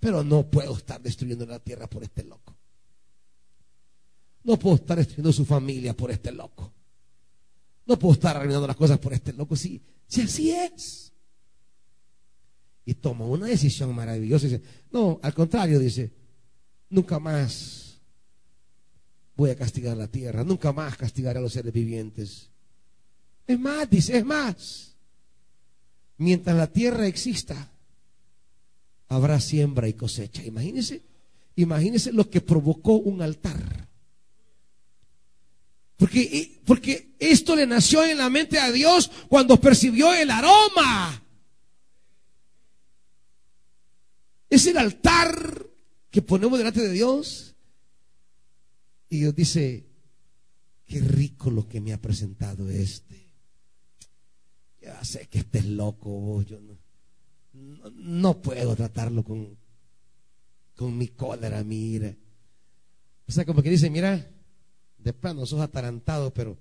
[0.00, 2.56] Pero no puedo estar destruyendo la tierra por este loco.
[4.44, 6.72] No puedo estar destruyendo su familia por este loco.
[7.86, 9.56] No puedo estar arruinando las cosas por este loco.
[9.56, 11.07] Si, si así es.
[12.88, 14.46] Y toma una decisión maravillosa.
[14.46, 16.10] dice, no, al contrario, dice,
[16.88, 17.98] nunca más
[19.36, 20.42] voy a castigar la tierra.
[20.42, 22.48] Nunca más castigaré a los seres vivientes.
[23.46, 24.96] Es más, dice, es más.
[26.16, 27.70] Mientras la tierra exista,
[29.08, 30.42] habrá siembra y cosecha.
[30.42, 31.02] Imagínense,
[31.56, 33.86] imagínense lo que provocó un altar.
[35.98, 41.22] Porque, porque esto le nació en la mente a Dios cuando percibió el aroma.
[44.50, 45.66] Es el altar
[46.10, 47.54] que ponemos delante de Dios.
[49.10, 49.86] Y Dios dice,
[50.86, 53.26] qué rico lo que me ha presentado este.
[54.80, 56.78] Ya sé que este es loco, yo no
[57.94, 59.56] no, puedo tratarlo con,
[60.76, 62.14] con mi cólera, mira.
[63.26, 64.30] O sea, como que dice, mira,
[64.98, 66.58] de plano sos atarantado, pero,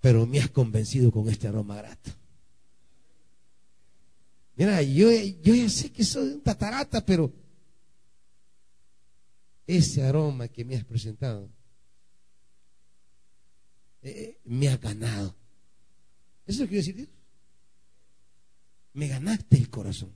[0.00, 2.10] pero me has convencido con este aroma grato.
[4.56, 7.32] Mira, yo, yo ya sé que soy un tatarata, pero
[9.66, 11.50] ese aroma que me has presentado
[14.02, 15.36] eh, me ha ganado.
[16.46, 17.16] Eso es lo que quiero decir
[18.96, 20.10] me ganaste el corazón.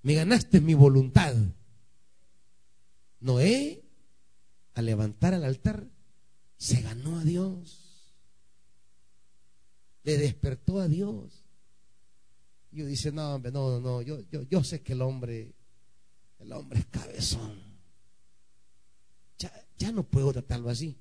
[0.00, 1.36] Me ganaste mi voluntad.
[3.20, 3.84] Noé,
[4.72, 5.86] al levantar el altar,
[6.56, 8.14] se ganó a Dios.
[10.04, 11.45] Le despertó a Dios.
[12.76, 15.54] Y yo dice, no, hombre, no, no, yo, yo, yo sé que el hombre,
[16.40, 17.58] el hombre es cabezón.
[19.38, 20.98] Ya, ya no puedo tratarlo así.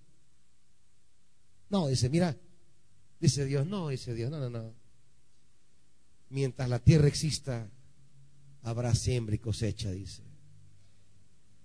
[1.69, 2.33] No, dice, mira,
[3.19, 4.85] dice Dios, no, dice Dios, no, no, no
[6.29, 7.69] mientras la tierra exista,
[8.61, 10.23] habrá siembra y cosecha, dice.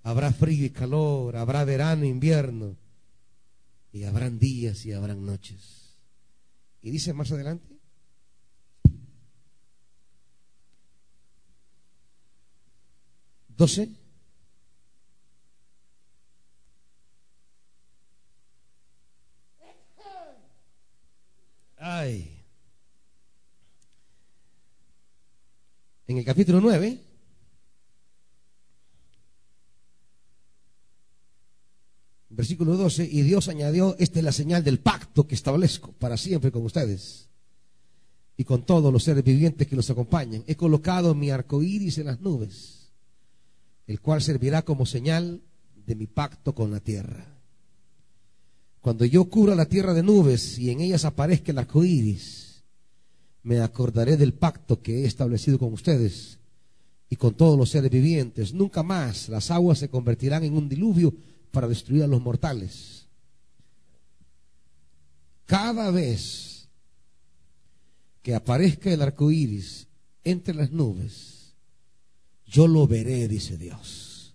[0.02, 2.76] Habrá frío y calor, habrá verano e invierno,
[3.92, 5.96] y habrán días y habrán noches.
[6.82, 7.79] Y dice más adelante,
[13.60, 13.90] doce.
[21.76, 22.40] Ay.
[26.06, 26.98] en el capítulo 9,
[32.30, 36.50] versículo 12, y Dios añadió, esta es la señal del pacto que establezco para siempre
[36.50, 37.28] con ustedes
[38.36, 40.42] y con todos los seres vivientes que los acompañan.
[40.48, 42.79] He colocado mi arco iris en las nubes,
[43.86, 45.42] el cual servirá como señal
[45.86, 47.26] de mi pacto con la tierra.
[48.80, 52.62] Cuando yo cubra la tierra de nubes y en ellas aparezca el arco iris,
[53.42, 56.38] me acordaré del pacto que he establecido con ustedes
[57.08, 58.54] y con todos los seres vivientes.
[58.54, 61.14] Nunca más las aguas se convertirán en un diluvio
[61.50, 63.06] para destruir a los mortales.
[65.46, 66.68] Cada vez
[68.22, 69.88] que aparezca el arco iris
[70.22, 71.39] entre las nubes,
[72.50, 74.34] yo lo veré, dice Dios,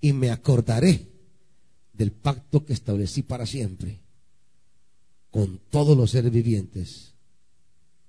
[0.00, 1.08] y me acordaré
[1.92, 4.00] del pacto que establecí para siempre
[5.30, 7.14] con todos los seres vivientes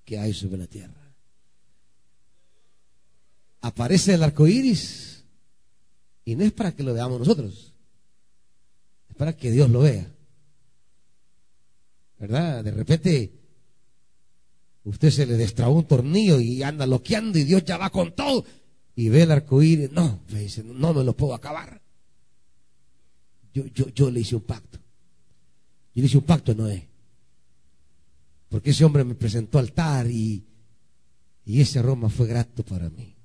[0.06, 1.16] que hay sobre la tierra.
[3.62, 5.24] Aparece el arco iris
[6.24, 7.74] y no es para que lo veamos nosotros,
[9.10, 10.08] es para que Dios lo vea.
[12.20, 12.64] ¿Verdad?
[12.64, 13.34] De repente
[14.84, 18.46] usted se le destrabó un tornillo y anda loqueando y Dios ya va con todo
[19.00, 19.94] y ve el arco iris.
[19.94, 21.82] No, me dice, no me lo puedo acabar.
[23.54, 24.78] Yo, yo, yo le hice un pacto.
[25.96, 26.86] Yo le hice un pacto a Noé.
[28.50, 30.46] Porque ese hombre me presentó altar y,
[31.46, 33.16] y ese aroma fue grato para mí.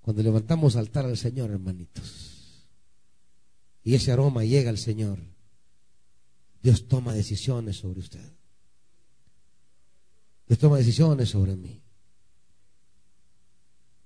[0.00, 2.68] Cuando levantamos altar al Señor, hermanitos,
[3.82, 5.18] y ese aroma llega al Señor,
[6.62, 8.32] Dios toma decisiones sobre usted.
[10.46, 11.82] Dios toma decisiones sobre mí.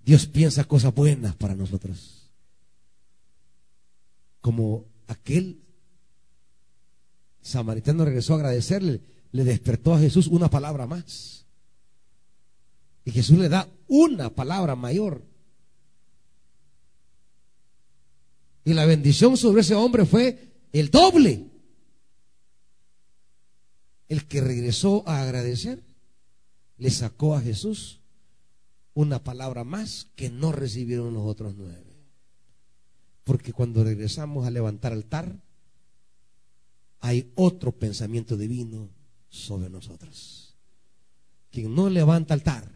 [0.05, 2.31] Dios piensa cosas buenas para nosotros.
[4.41, 5.61] Como aquel
[7.43, 9.03] samaritano regresó a agradecerle,
[9.33, 11.47] le despertó a Jesús una palabra más.
[13.05, 15.25] Y Jesús le da una palabra mayor.
[18.65, 21.47] Y la bendición sobre ese hombre fue el doble.
[24.09, 25.83] El que regresó a agradecer
[26.79, 28.00] le sacó a Jesús
[28.95, 31.97] una palabra más que no recibieron los otros nueve.
[33.25, 35.41] Porque cuando regresamos a levantar altar,
[37.01, 38.89] hay otro pensamiento divino
[39.29, 40.55] sobre nosotros.
[41.51, 42.71] Quien no levanta altar,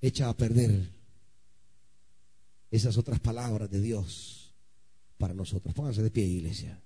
[0.00, 0.90] echa a perder
[2.70, 4.52] esas otras palabras de Dios
[5.16, 5.74] para nosotros.
[5.74, 6.83] Pónganse de pie, iglesia.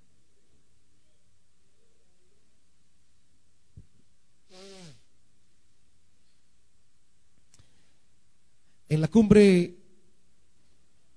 [8.89, 9.77] En la cumbre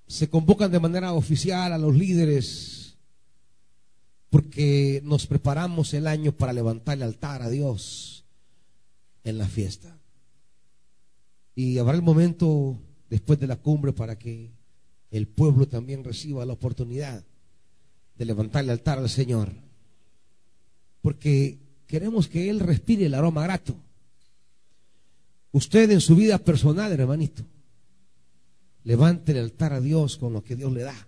[0.08, 2.98] se convocan de manera oficial a los líderes
[4.30, 8.26] porque nos preparamos el año para levantar el altar a Dios
[9.24, 9.98] en la fiesta.
[11.56, 12.80] Y habrá el momento
[13.10, 14.52] después de la cumbre para que
[15.12, 17.24] el pueblo también reciba la oportunidad
[18.18, 19.52] de levantar el altar al Señor.
[21.02, 23.76] Porque queremos que Él respire el aroma grato.
[25.52, 27.44] Usted en su vida personal, hermanito,
[28.84, 31.08] levante el altar a Dios con lo que Dios le da.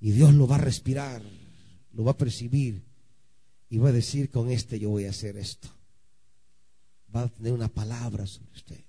[0.00, 1.22] Y Dios lo va a respirar
[1.92, 2.82] lo va a percibir
[3.68, 5.68] y va a decir, con este yo voy a hacer esto.
[7.14, 8.80] Va a tener una palabra sobre usted.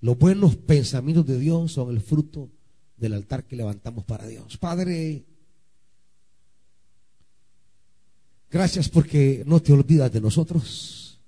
[0.00, 2.50] Los buenos pensamientos de Dios son el fruto
[2.96, 4.56] del altar que levantamos para Dios.
[4.58, 5.24] Padre,
[8.50, 11.20] gracias porque no te olvidas de nosotros,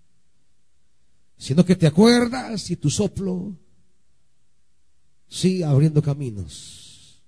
[1.37, 3.57] sino que te acuerdas y tu soplo
[5.29, 7.23] sigue abriendo caminos.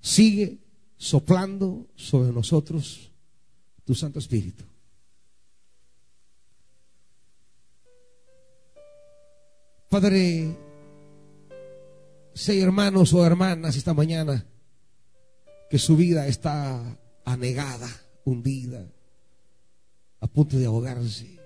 [0.00, 0.58] Sigue
[0.96, 3.10] soplando sobre nosotros
[3.84, 4.64] tu Santo Espíritu.
[9.88, 10.56] Padre,
[12.34, 14.44] si hermanos o hermanas esta mañana
[15.70, 17.88] que su vida está anegada,
[18.24, 18.84] hundida,
[20.20, 21.38] a punto de ahogarse,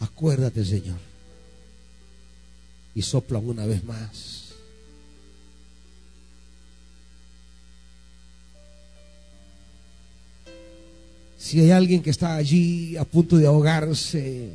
[0.00, 0.98] acuérdate, Señor,
[2.94, 4.42] y sopla una vez más
[11.52, 14.52] Si hay alguien que está allí a punto de ahogarse,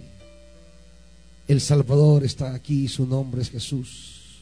[1.48, 4.40] el Salvador está aquí, su nombre es Jesús.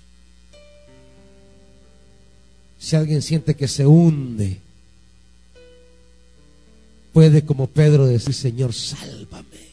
[2.80, 4.59] Si alguien siente que se hunde,
[7.11, 9.65] puede como Pedro decir, Señor, sálvame.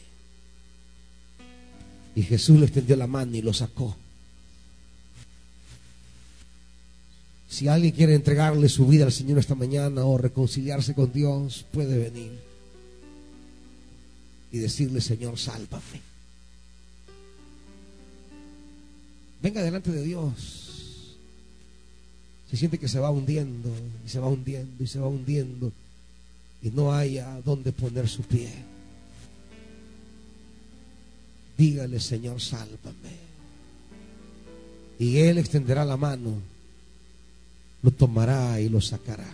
[2.15, 3.95] Y Jesús le extendió la mano y lo sacó.
[7.53, 11.99] Si alguien quiere entregarle su vida al Señor esta mañana o reconciliarse con Dios, puede
[11.99, 12.31] venir
[14.51, 16.01] y decirle, Señor, sálvame.
[19.39, 21.15] Venga delante de Dios.
[22.49, 23.69] Se siente que se va hundiendo
[24.03, 25.71] y se va hundiendo y se va hundiendo
[26.63, 28.49] y no haya dónde poner su pie.
[31.55, 33.13] Dígale, Señor, sálvame.
[34.97, 36.52] Y Él extenderá la mano,
[37.83, 39.27] lo tomará y lo sacará.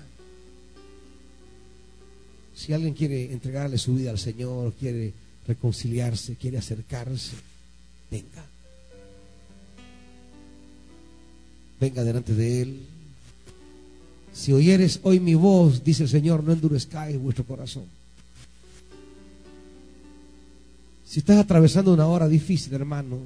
[2.55, 5.13] Si alguien quiere entregarle su vida al Señor, quiere
[5.47, 7.37] reconciliarse, quiere acercarse,
[8.11, 8.43] venga.
[11.79, 12.85] Venga delante de Él.
[14.33, 17.85] Si oyeres hoy mi voz, dice el Señor, no endurezcáis vuestro corazón.
[21.05, 23.19] Si estás atravesando una hora difícil, hermano,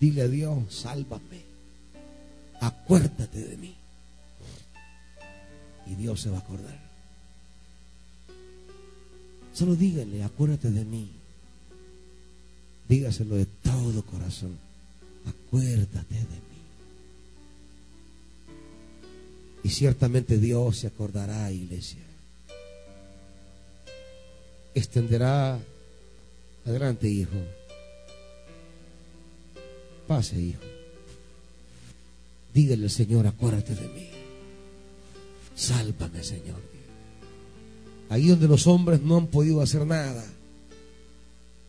[0.00, 1.44] dile a Dios, sálvame.
[2.60, 3.74] Acuérdate de mí.
[5.86, 6.84] Y Dios se va a acordar.
[9.52, 11.10] Solo dígale, acuérdate de mí.
[12.88, 14.58] Dígaselo de todo corazón.
[15.26, 16.44] Acuérdate de mí.
[19.62, 22.02] Y ciertamente Dios se acordará, iglesia.
[24.74, 25.58] Extenderá
[26.66, 27.38] adelante, hijo.
[30.06, 30.60] Pase, hijo.
[32.52, 34.13] Dígale al Señor, acuérdate de mí.
[35.54, 36.60] Sálvame, Señor.
[38.08, 40.24] Ahí donde los hombres no han podido hacer nada.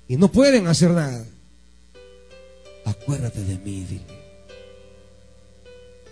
[0.07, 1.26] Y no pueden hacer nada.
[2.86, 4.16] Acuérdate de mí, dile.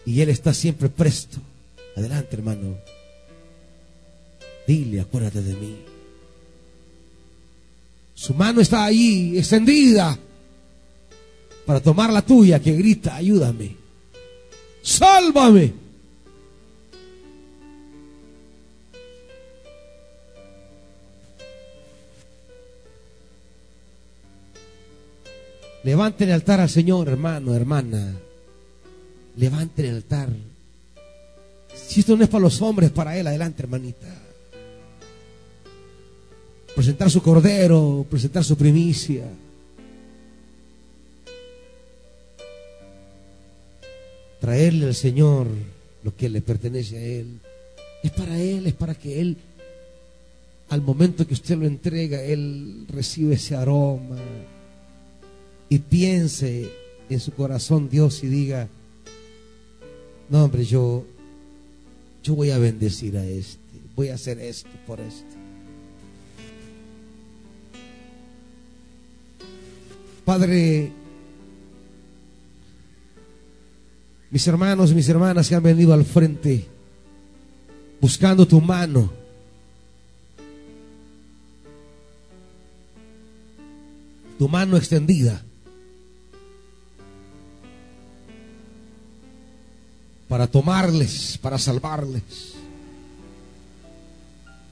[0.06, 1.38] Y Él está siempre presto.
[1.96, 2.78] Adelante, hermano.
[4.68, 5.78] Dile, acuérdate de mí.
[8.16, 10.18] Su mano está allí, extendida,
[11.66, 13.76] para tomar la tuya, que grita, ayúdame.
[14.82, 15.83] Sálvame.
[25.84, 28.16] Levanten el altar al Señor, hermano, hermana.
[29.36, 30.30] Levanten el altar.
[31.76, 34.08] Si esto no es para los hombres, para Él, adelante, hermanita.
[36.74, 39.26] Presentar su cordero, presentar su primicia.
[44.40, 45.48] Traerle al Señor
[46.04, 47.40] lo que le pertenece a Él.
[48.04, 49.36] Es para Él, es para que Él,
[50.70, 54.18] al momento que usted lo entrega, Él recibe ese aroma
[55.74, 56.72] y piense
[57.10, 58.70] en su corazón Dios y diga,
[60.30, 61.04] no hombre, yo,
[62.22, 63.58] yo voy a bendecir a este,
[63.96, 65.26] voy a hacer esto por este.
[70.24, 70.92] Padre,
[74.30, 76.68] mis hermanos y mis hermanas que han venido al frente
[78.00, 79.12] buscando tu mano.
[84.38, 85.44] Tu mano extendida.
[90.34, 92.24] Para tomarles, para salvarles.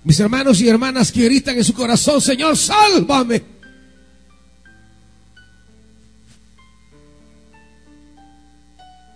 [0.04, 3.44] Mis hermanos y hermanas que gritan en su corazón, Señor, sálvame.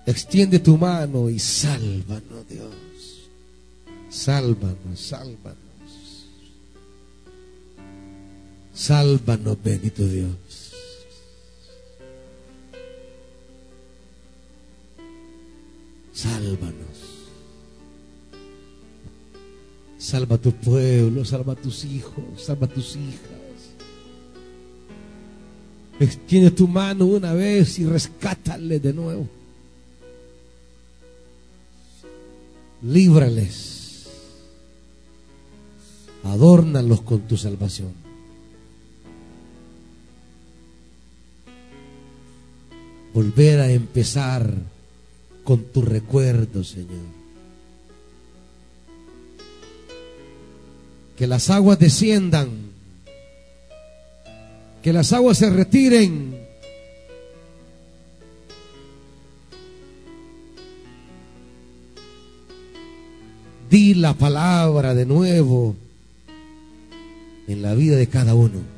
[0.06, 2.76] Extiende tu mano y sálvanos, Dios.
[4.12, 6.28] Sálvanos, sálvanos.
[8.72, 10.65] Sálvanos, bendito Dios.
[16.26, 16.98] Sálvanos.
[20.00, 23.30] Salva a tu pueblo, salva a tus hijos, salva a tus hijas.
[26.00, 29.28] Extiende tu mano una vez y rescátale de nuevo.
[32.82, 34.08] Líbrales.
[36.24, 37.94] Adórnalos con tu salvación.
[43.14, 44.75] Volver a empezar
[45.46, 47.06] con tu recuerdo, Señor.
[51.16, 52.50] Que las aguas desciendan,
[54.84, 56.44] que las aguas se retiren.
[63.70, 65.76] Di la palabra de nuevo
[67.48, 68.75] en la vida de cada uno.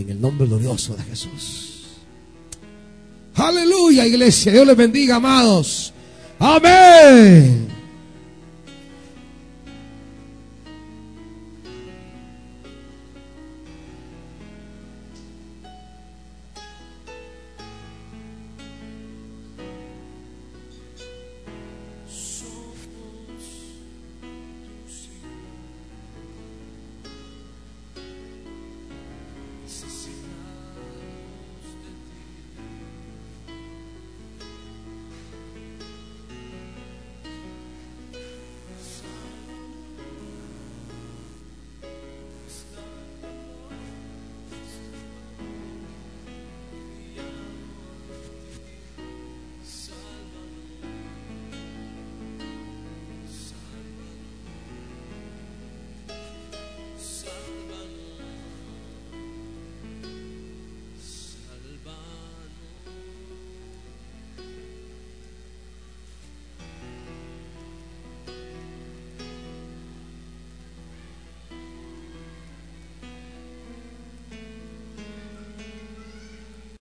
[0.00, 1.82] En el nombre glorioso de Jesús.
[3.34, 4.50] Aleluya, iglesia.
[4.50, 5.92] Dios les bendiga, amados.
[6.38, 7.79] Amén.